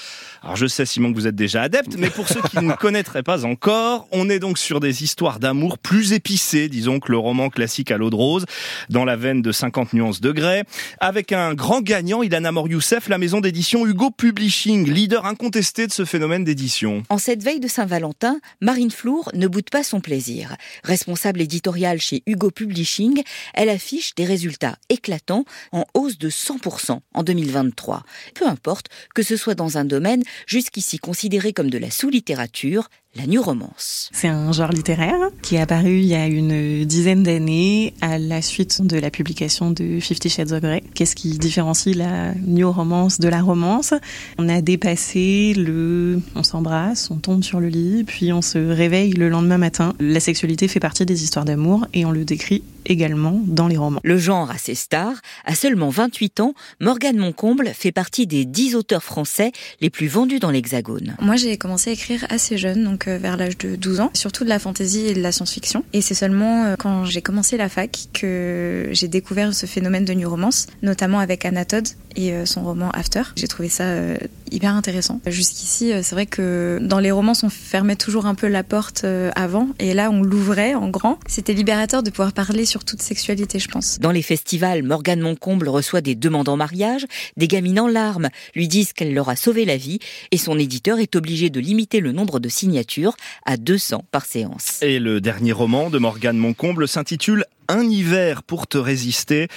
Alors 0.44 0.56
je 0.56 0.68
sais 0.68 0.86
Simon 0.86 1.12
que 1.12 1.18
vous 1.18 1.28
êtes 1.28 1.36
déjà 1.36 1.64
adepte 1.64 1.96
mais 1.98 2.10
pour 2.10 2.28
ceux 2.28 2.42
qui 2.42 2.58
ne 2.58 2.74
connaîtraient 2.76 3.24
pas 3.24 3.46
encore, 3.46 4.08
on 4.12 4.30
est 4.30 4.40
donc 4.40 4.58
sur 4.58 4.80
des 4.80 5.04
histoires 5.04 5.40
d'amour 5.40 5.78
plus 5.78 6.14
épicées, 6.14 6.70
disons 6.70 7.00
que 7.00 7.12
le 7.12 7.18
roman 7.18 7.50
classique 7.50 7.92
à 7.92 7.98
l'eau 7.98 8.10
de 8.10 8.16
rose, 8.16 8.46
dans 8.90 9.06
la 9.06 9.16
veine 9.16 9.42
de 9.42 9.52
50 9.52 9.94
nuances 9.94 10.22
degrés, 10.22 10.64
avec 11.00 11.32
un 11.32 11.54
grand 11.54 11.82
gagnant, 11.82 12.24
Ilana 12.24 12.52
Mor 12.52 12.68
Youssef, 12.68 13.08
la 13.10 13.18
maison 13.18 13.42
d'édition 13.42 13.86
Hugo 13.86 14.12
Publishing, 14.12 14.90
leader 14.90 15.26
incontesté 15.26 15.88
de 15.88 15.92
ce 15.92 16.06
phénomène 16.06 16.44
d'édition. 16.44 17.04
En 17.10 17.18
cette 17.18 17.44
veille 17.44 17.60
de 17.60 17.68
Saint-Valentin, 17.68 18.40
Marine 18.62 18.92
Flour 18.92 19.30
ne 19.34 19.48
boude 19.48 19.70
pas 19.70 19.84
son 19.84 20.02
plaisir. 20.02 20.56
Responsable 20.84 21.42
éditoriale 21.42 22.00
chez 22.00 22.24
Hugo 22.26 22.52
Publishing, 22.52 23.22
elle 23.54 23.70
affiche 23.70 24.16
des 24.16 24.26
résultats 24.26 24.78
éclatants 24.90 25.46
en 25.72 25.86
hausse 25.94 26.18
de 26.18 26.30
100% 26.30 27.00
en 27.14 27.24
2023. 27.48 28.04
Peu 28.36 28.48
importe 28.48 28.88
que 29.16 29.24
ce 29.24 29.36
soit 29.36 29.56
dans 29.56 29.78
un 29.78 29.86
domaine 29.86 30.24
jusqu'ici 30.46 31.00
considéré 31.00 31.54
comme 31.54 31.70
de 31.70 31.78
la 31.78 31.92
sous-littérature, 31.92 32.90
la 33.18 33.26
new 33.26 33.42
romance. 33.42 34.10
C'est 34.14 34.28
un 34.28 34.52
genre 34.52 34.72
littéraire 34.72 35.18
qui 35.42 35.56
est 35.56 35.60
apparu 35.60 36.00
il 36.00 36.06
y 36.06 36.16
a 36.16 36.28
une 36.28 36.86
dizaine 36.86 37.24
d'années 37.24 37.94
à 38.02 38.20
la 38.20 38.42
suite 38.42 38.82
de 38.82 38.98
la 38.98 39.10
publication 39.10 39.72
de 39.72 40.00
Fifty 40.00 40.30
Shades 40.30 40.52
of 40.52 40.62
Grey. 40.62 40.84
Qu'est-ce 40.94 41.16
qui 41.16 41.38
différencie 41.38 41.96
la 41.96 42.34
new 42.36 42.72
romance 42.72 43.20
de 43.20 43.28
la 43.28 43.42
romance? 43.42 43.94
On 44.38 44.48
a 44.50 44.62
dépassé 44.62 45.54
le 45.56 46.22
on 46.36 46.44
s'embrasse, 46.44 47.10
on 47.10 47.18
tombe 47.18 47.44
sur 47.44 47.60
le 47.60 47.68
lit, 47.68 48.04
puis 48.04 48.32
on 48.32 48.42
se 48.42 48.60
réveille 48.60 49.12
le 49.14 49.30
lendemain 49.30 49.58
matin. 49.58 49.94
La 50.00 50.20
sexualité 50.20 50.68
fait 50.68 50.80
partie 50.80 51.06
des 51.06 51.24
histoires 51.24 51.46
d'amour 51.46 51.88
et 51.94 52.06
on 52.06 52.12
le 52.12 52.24
décrit 52.24 52.64
également 52.86 53.42
dans 53.46 53.68
les 53.68 53.78
romans. 53.78 54.00
Le 54.04 54.18
genre 54.18 54.50
assez 54.50 54.76
star, 54.76 55.14
à 55.46 55.56
seulement 55.56 55.90
28 55.90 56.40
ans, 56.40 56.54
Morgane 56.80 57.18
Moncomble 57.18 57.72
fait 57.74 57.92
partie 57.92 58.28
des 58.28 58.46
10 58.46 58.76
auteurs 58.76 59.04
français 59.04 59.52
les 59.82 59.90
plus 59.90 60.08
vendus 60.08 60.40
dans 60.40 60.52
l'Hexagone. 60.52 61.16
Moi, 61.22 61.36
j'ai 61.36 61.58
commencé 61.58 61.90
à 61.90 61.94
écrire 61.94 62.26
assez 62.30 62.58
jeune, 62.58 62.84
donc 62.84 63.07
vers 63.12 63.38
l'âge 63.38 63.58
de 63.58 63.76
12 63.76 64.02
ans, 64.02 64.12
surtout 64.14 64.44
de 64.44 64.50
la 64.50 64.60
fantaisie 64.60 65.08
et 65.08 65.14
de 65.14 65.22
la 65.22 65.32
science-fiction. 65.32 65.84
Et 65.94 66.02
c'est 66.02 66.14
seulement 66.14 66.66
euh, 66.66 66.76
quand 66.78 67.06
j'ai 67.06 67.22
commencé 67.22 67.58
la 67.58 67.70
fac 67.70 68.08
que 68.14 68.90
j'ai 68.92 69.08
découvert 69.08 69.54
ce 69.54 69.66
phénomène 69.66 70.06
de 70.06 70.14
new 70.14 70.30
romance, 70.30 70.68
notamment 70.82 71.20
avec 71.20 71.46
Anna 71.46 71.66
Todd 71.66 71.88
et 72.16 72.34
euh, 72.34 72.46
son 72.46 72.64
roman 72.64 72.90
After. 72.92 73.24
J'ai 73.36 73.48
trouvé 73.48 73.70
ça 73.70 73.84
euh, 73.84 74.18
hyper 74.52 74.76
intéressant. 74.76 75.20
Jusqu'ici, 75.26 75.92
c'est 76.02 76.16
vrai 76.16 76.26
que 76.26 76.80
dans 76.82 77.00
les 77.00 77.12
romans, 77.12 77.34
on 77.44 77.50
fermait 77.50 77.96
toujours 77.96 78.26
un 78.26 78.36
peu 78.36 78.48
la 78.48 78.64
porte 78.64 79.06
avant, 79.36 79.70
et 79.80 79.94
là, 79.94 80.10
on 80.12 80.22
l'ouvrait 80.22 80.76
en 80.76 80.90
grand. 80.90 81.20
C'était 81.28 81.54
libérateur 81.54 82.04
de 82.04 82.10
pouvoir 82.10 82.34
parler 82.34 82.66
sur 82.66 82.84
toute 82.84 83.02
sexualité, 83.02 83.60
je 83.60 83.68
pense. 83.68 84.00
Dans 84.00 84.12
les 84.12 84.22
festivals, 84.22 84.84
Morgane 84.84 85.22
Moncomble 85.22 85.70
reçoit 85.70 86.02
des 86.02 86.16
demandes 86.16 86.50
en 86.50 86.58
mariage, 86.58 87.06
des 87.36 87.48
gamines 87.48 87.80
en 87.80 87.88
larmes 87.88 88.30
lui 88.56 88.68
disent 88.68 88.94
qu'elle 88.94 89.14
leur 89.14 89.30
a 89.30 89.36
sauvé 89.36 89.66
la 89.66 89.78
vie, 89.78 90.00
et 90.32 90.38
son 90.38 90.58
éditeur 90.58 91.00
est 91.00 91.16
obligé 91.16 91.50
de 91.50 91.60
limiter 91.60 92.00
le 92.00 92.12
nombre 92.12 92.40
de 92.40 92.50
signatures 92.50 93.16
à 93.46 93.58
200 93.58 94.06
par 94.12 94.26
séance. 94.26 94.80
Et 94.82 95.00
le 95.00 95.22
dernier 95.22 95.52
roman 95.52 95.90
de 95.90 95.98
Morgane 95.98 96.38
Moncomble 96.38 96.88
s'intitule 96.88 97.46
Un 97.68 97.84
hiver 97.84 98.44
pour 98.44 98.68
te 98.68 98.78
résister. 98.78 99.48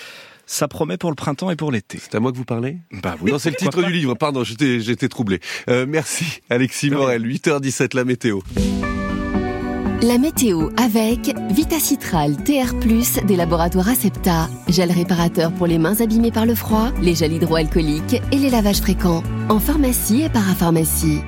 Ça 0.53 0.67
promet 0.67 0.97
pour 0.97 1.11
le 1.11 1.15
printemps 1.15 1.49
et 1.53 1.55
pour 1.55 1.71
l'été. 1.71 2.01
C'est 2.03 2.17
à 2.17 2.19
moi 2.19 2.33
que 2.33 2.37
vous 2.37 2.45
parlez? 2.45 2.79
Bah 3.05 3.15
oui. 3.21 3.31
Non, 3.31 3.39
c'est 3.39 3.51
le 3.51 3.57
titre 3.57 3.85
du 3.85 3.93
livre. 3.93 4.15
Pardon, 4.15 4.43
j'étais, 4.43 4.81
j'étais 4.81 5.09
troublé. 5.09 5.39
Euh, 5.69 5.87
merci, 5.89 6.41
Alexis 6.51 6.91
Morel. 6.91 7.25
8h17, 7.25 7.95
la 7.95 8.05
météo. 8.05 8.41
La 10.03 10.19
météo 10.19 10.71
avec 10.77 11.33
Vitacitral 11.51 12.37
TR+, 12.43 12.75
des 13.27 13.37
laboratoires 13.37 13.91
Acepta, 13.91 14.49
gel 14.67 14.91
réparateur 14.91 15.53
pour 15.53 15.69
les 15.69 15.79
mains 15.79 16.01
abîmées 16.01 16.33
par 16.33 16.47
le 16.47 16.57
froid, 16.57 16.91
les 17.01 17.15
gels 17.15 17.35
hydroalcooliques 17.35 18.21
et 18.33 18.37
les 18.37 18.51
lavages 18.51 18.81
fréquents, 18.81 19.23
en 19.49 19.61
pharmacie 19.61 20.23
et 20.23 20.31
parapharmacie. 20.31 21.21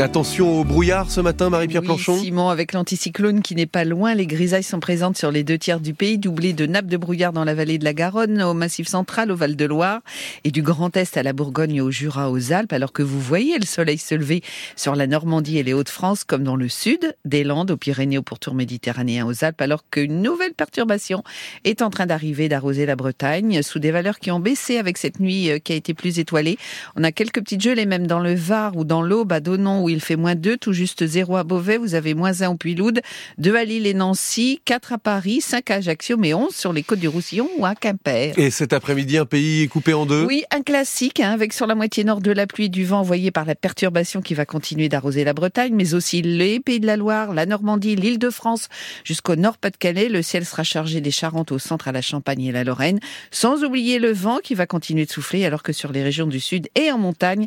Attention 0.00 0.60
au 0.60 0.62
brouillard 0.62 1.10
ce 1.10 1.20
matin, 1.20 1.50
Marie-Pierre 1.50 1.82
oui, 1.82 1.88
Planchon. 1.88 2.18
Simon, 2.18 2.50
avec 2.50 2.72
l'anticyclone 2.72 3.42
qui 3.42 3.56
n'est 3.56 3.66
pas 3.66 3.84
loin, 3.84 4.14
les 4.14 4.28
grisailles 4.28 4.62
sont 4.62 4.78
présentes 4.78 5.18
sur 5.18 5.32
les 5.32 5.42
deux 5.42 5.58
tiers 5.58 5.80
du 5.80 5.92
pays, 5.92 6.18
doublées 6.18 6.52
de 6.52 6.66
nappes 6.66 6.86
de 6.86 6.96
brouillard 6.96 7.32
dans 7.32 7.42
la 7.42 7.52
vallée 7.52 7.78
de 7.78 7.84
la 7.84 7.94
Garonne, 7.94 8.40
au 8.40 8.54
Massif 8.54 8.86
central, 8.86 9.32
au 9.32 9.34
Val-de-Loire, 9.34 10.02
et 10.44 10.52
du 10.52 10.62
Grand 10.62 10.96
Est 10.96 11.16
à 11.16 11.24
la 11.24 11.32
Bourgogne, 11.32 11.80
au 11.80 11.90
Jura, 11.90 12.30
aux 12.30 12.52
Alpes, 12.52 12.72
alors 12.72 12.92
que 12.92 13.02
vous 13.02 13.20
voyez 13.20 13.58
le 13.58 13.66
soleil 13.66 13.98
se 13.98 14.14
lever 14.14 14.42
sur 14.76 14.94
la 14.94 15.08
Normandie 15.08 15.58
et 15.58 15.64
les 15.64 15.72
Hauts-de-France, 15.72 16.22
comme 16.22 16.44
dans 16.44 16.54
le 16.54 16.68
sud, 16.68 17.16
des 17.24 17.42
Landes, 17.42 17.72
aux 17.72 17.76
Pyrénées, 17.76 18.18
au 18.18 18.22
pourtour 18.22 18.54
méditerranéen, 18.54 19.26
aux 19.26 19.44
Alpes, 19.44 19.60
alors 19.60 19.82
qu'une 19.90 20.22
nouvelle 20.22 20.54
perturbation 20.54 21.24
est 21.64 21.82
en 21.82 21.90
train 21.90 22.06
d'arriver, 22.06 22.48
d'arroser 22.48 22.86
la 22.86 22.94
Bretagne, 22.94 23.62
sous 23.62 23.80
des 23.80 23.90
valeurs 23.90 24.20
qui 24.20 24.30
ont 24.30 24.40
baissé 24.40 24.78
avec 24.78 24.96
cette 24.96 25.18
nuit 25.18 25.50
euh, 25.50 25.58
qui 25.58 25.72
a 25.72 25.76
été 25.76 25.92
plus 25.92 26.20
étoilée. 26.20 26.56
On 26.94 27.02
a 27.02 27.10
quelques 27.10 27.40
petites 27.40 27.62
gelées, 27.62 27.86
même 27.86 28.06
dans 28.06 28.20
le 28.20 28.34
Var 28.34 28.76
ou 28.76 28.84
dans 28.84 29.02
l'Aube, 29.02 29.32
à 29.32 29.40
Donon, 29.40 29.87
où 29.88 29.90
il 29.90 30.00
fait 30.02 30.16
moins 30.16 30.34
2, 30.34 30.58
tout 30.58 30.74
juste 30.74 31.06
0 31.06 31.36
à 31.36 31.44
Beauvais, 31.44 31.78
vous 31.78 31.94
avez 31.94 32.12
moins 32.12 32.42
1 32.42 32.50
au 32.50 32.56
Puy-Loude, 32.56 33.00
2 33.38 33.56
à 33.56 33.64
Lille 33.64 33.86
et 33.86 33.94
Nancy, 33.94 34.60
4 34.66 34.92
à 34.92 34.98
Paris, 34.98 35.40
5 35.40 35.70
à 35.70 35.74
Ajaccio, 35.76 36.18
mais 36.18 36.34
11 36.34 36.54
sur 36.54 36.74
les 36.74 36.82
côtes 36.82 36.98
du 36.98 37.08
Roussillon 37.08 37.48
ou 37.56 37.64
à 37.64 37.74
Quimper. 37.74 38.38
Et 38.38 38.50
cet 38.50 38.74
après-midi, 38.74 39.16
un 39.16 39.24
pays 39.24 39.66
coupé 39.68 39.94
en 39.94 40.04
deux 40.04 40.26
Oui, 40.26 40.44
un 40.50 40.60
classique, 40.60 41.20
hein, 41.20 41.32
avec 41.32 41.54
sur 41.54 41.66
la 41.66 41.74
moitié 41.74 42.04
nord 42.04 42.20
de 42.20 42.32
la 42.32 42.46
pluie 42.46 42.66
et 42.66 42.68
du 42.68 42.84
vent 42.84 43.00
envoyé 43.00 43.30
par 43.30 43.46
la 43.46 43.54
perturbation 43.54 44.20
qui 44.20 44.34
va 44.34 44.44
continuer 44.44 44.90
d'arroser 44.90 45.24
la 45.24 45.32
Bretagne, 45.32 45.72
mais 45.74 45.94
aussi 45.94 46.20
les 46.20 46.60
Pays 46.60 46.80
de 46.80 46.86
la 46.86 46.98
Loire, 46.98 47.32
la 47.32 47.46
Normandie, 47.46 47.96
l'île 47.96 48.18
de 48.18 48.28
France, 48.28 48.68
jusqu'au 49.04 49.36
nord 49.36 49.56
Pas-de-Calais. 49.56 50.10
Le 50.10 50.20
ciel 50.20 50.44
sera 50.44 50.64
chargé 50.64 51.00
des 51.00 51.10
Charentes 51.10 51.50
au 51.50 51.58
centre 51.58 51.88
à 51.88 51.92
la 51.92 52.02
Champagne 52.02 52.42
et 52.42 52.52
la 52.52 52.64
Lorraine, 52.64 53.00
sans 53.30 53.64
oublier 53.64 53.98
le 53.98 54.12
vent 54.12 54.38
qui 54.42 54.54
va 54.54 54.66
continuer 54.66 55.06
de 55.06 55.10
souffler, 55.10 55.46
alors 55.46 55.62
que 55.62 55.72
sur 55.72 55.92
les 55.92 56.02
régions 56.02 56.26
du 56.26 56.40
sud 56.40 56.68
et 56.74 56.92
en 56.92 56.98
montagne, 56.98 57.46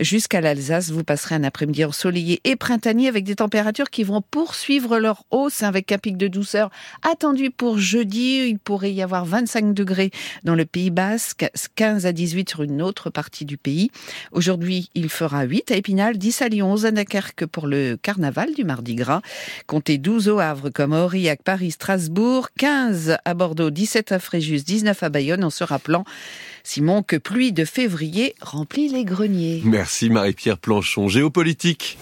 jusqu'à 0.00 0.40
l'Alsace, 0.40 0.90
vous 0.90 1.04
passerez 1.04 1.36
un 1.36 1.44
après-midi 1.44 1.75
ensoleillé 1.84 2.40
et 2.44 2.56
printanier 2.56 3.08
avec 3.08 3.24
des 3.24 3.36
températures 3.36 3.90
qui 3.90 4.02
vont 4.02 4.22
poursuivre 4.22 4.98
leur 4.98 5.24
hausse 5.30 5.62
avec 5.62 5.92
un 5.92 5.98
pic 5.98 6.16
de 6.16 6.28
douceur 6.28 6.70
attendu 7.02 7.50
pour 7.50 7.78
jeudi. 7.78 8.48
Il 8.48 8.58
pourrait 8.58 8.92
y 8.92 9.02
avoir 9.02 9.24
25 9.24 9.74
degrés 9.74 10.10
dans 10.44 10.54
le 10.54 10.64
Pays 10.64 10.90
Basque, 10.90 11.48
15 11.74 12.06
à 12.06 12.12
18 12.12 12.48
sur 12.48 12.62
une 12.62 12.82
autre 12.82 13.10
partie 13.10 13.44
du 13.44 13.56
pays. 13.56 13.90
Aujourd'hui, 14.32 14.90
il 14.94 15.08
fera 15.08 15.42
8 15.42 15.70
à 15.70 15.76
Épinal, 15.76 16.18
10 16.18 16.42
à 16.42 16.48
Lyon, 16.48 16.72
11 16.72 16.86
à 16.86 16.90
Dunkerque 16.90 17.46
pour 17.46 17.66
le 17.66 17.96
carnaval 17.96 18.54
du 18.54 18.64
Mardi 18.64 18.94
Gras. 18.94 19.22
Comptez 19.66 19.98
12 19.98 20.28
au 20.28 20.38
Havre 20.38 20.70
comme 20.70 20.92
Aurillac, 20.92 21.42
Paris, 21.42 21.72
Strasbourg, 21.72 22.48
15 22.58 23.16
à 23.24 23.34
Bordeaux, 23.34 23.70
17 23.70 24.12
à 24.12 24.18
Fréjus, 24.18 24.62
19 24.64 25.02
à 25.02 25.08
Bayonne 25.08 25.44
en 25.44 25.50
se 25.50 25.64
rappelant 25.64 26.04
Simon, 26.66 27.04
que 27.04 27.14
pluie 27.14 27.52
de 27.52 27.64
février 27.64 28.34
remplit 28.40 28.88
les 28.88 29.04
greniers. 29.04 29.62
Merci 29.64 30.10
Marie-Pierre 30.10 30.58
Planchon. 30.58 31.06
Géopolitique. 31.06 31.96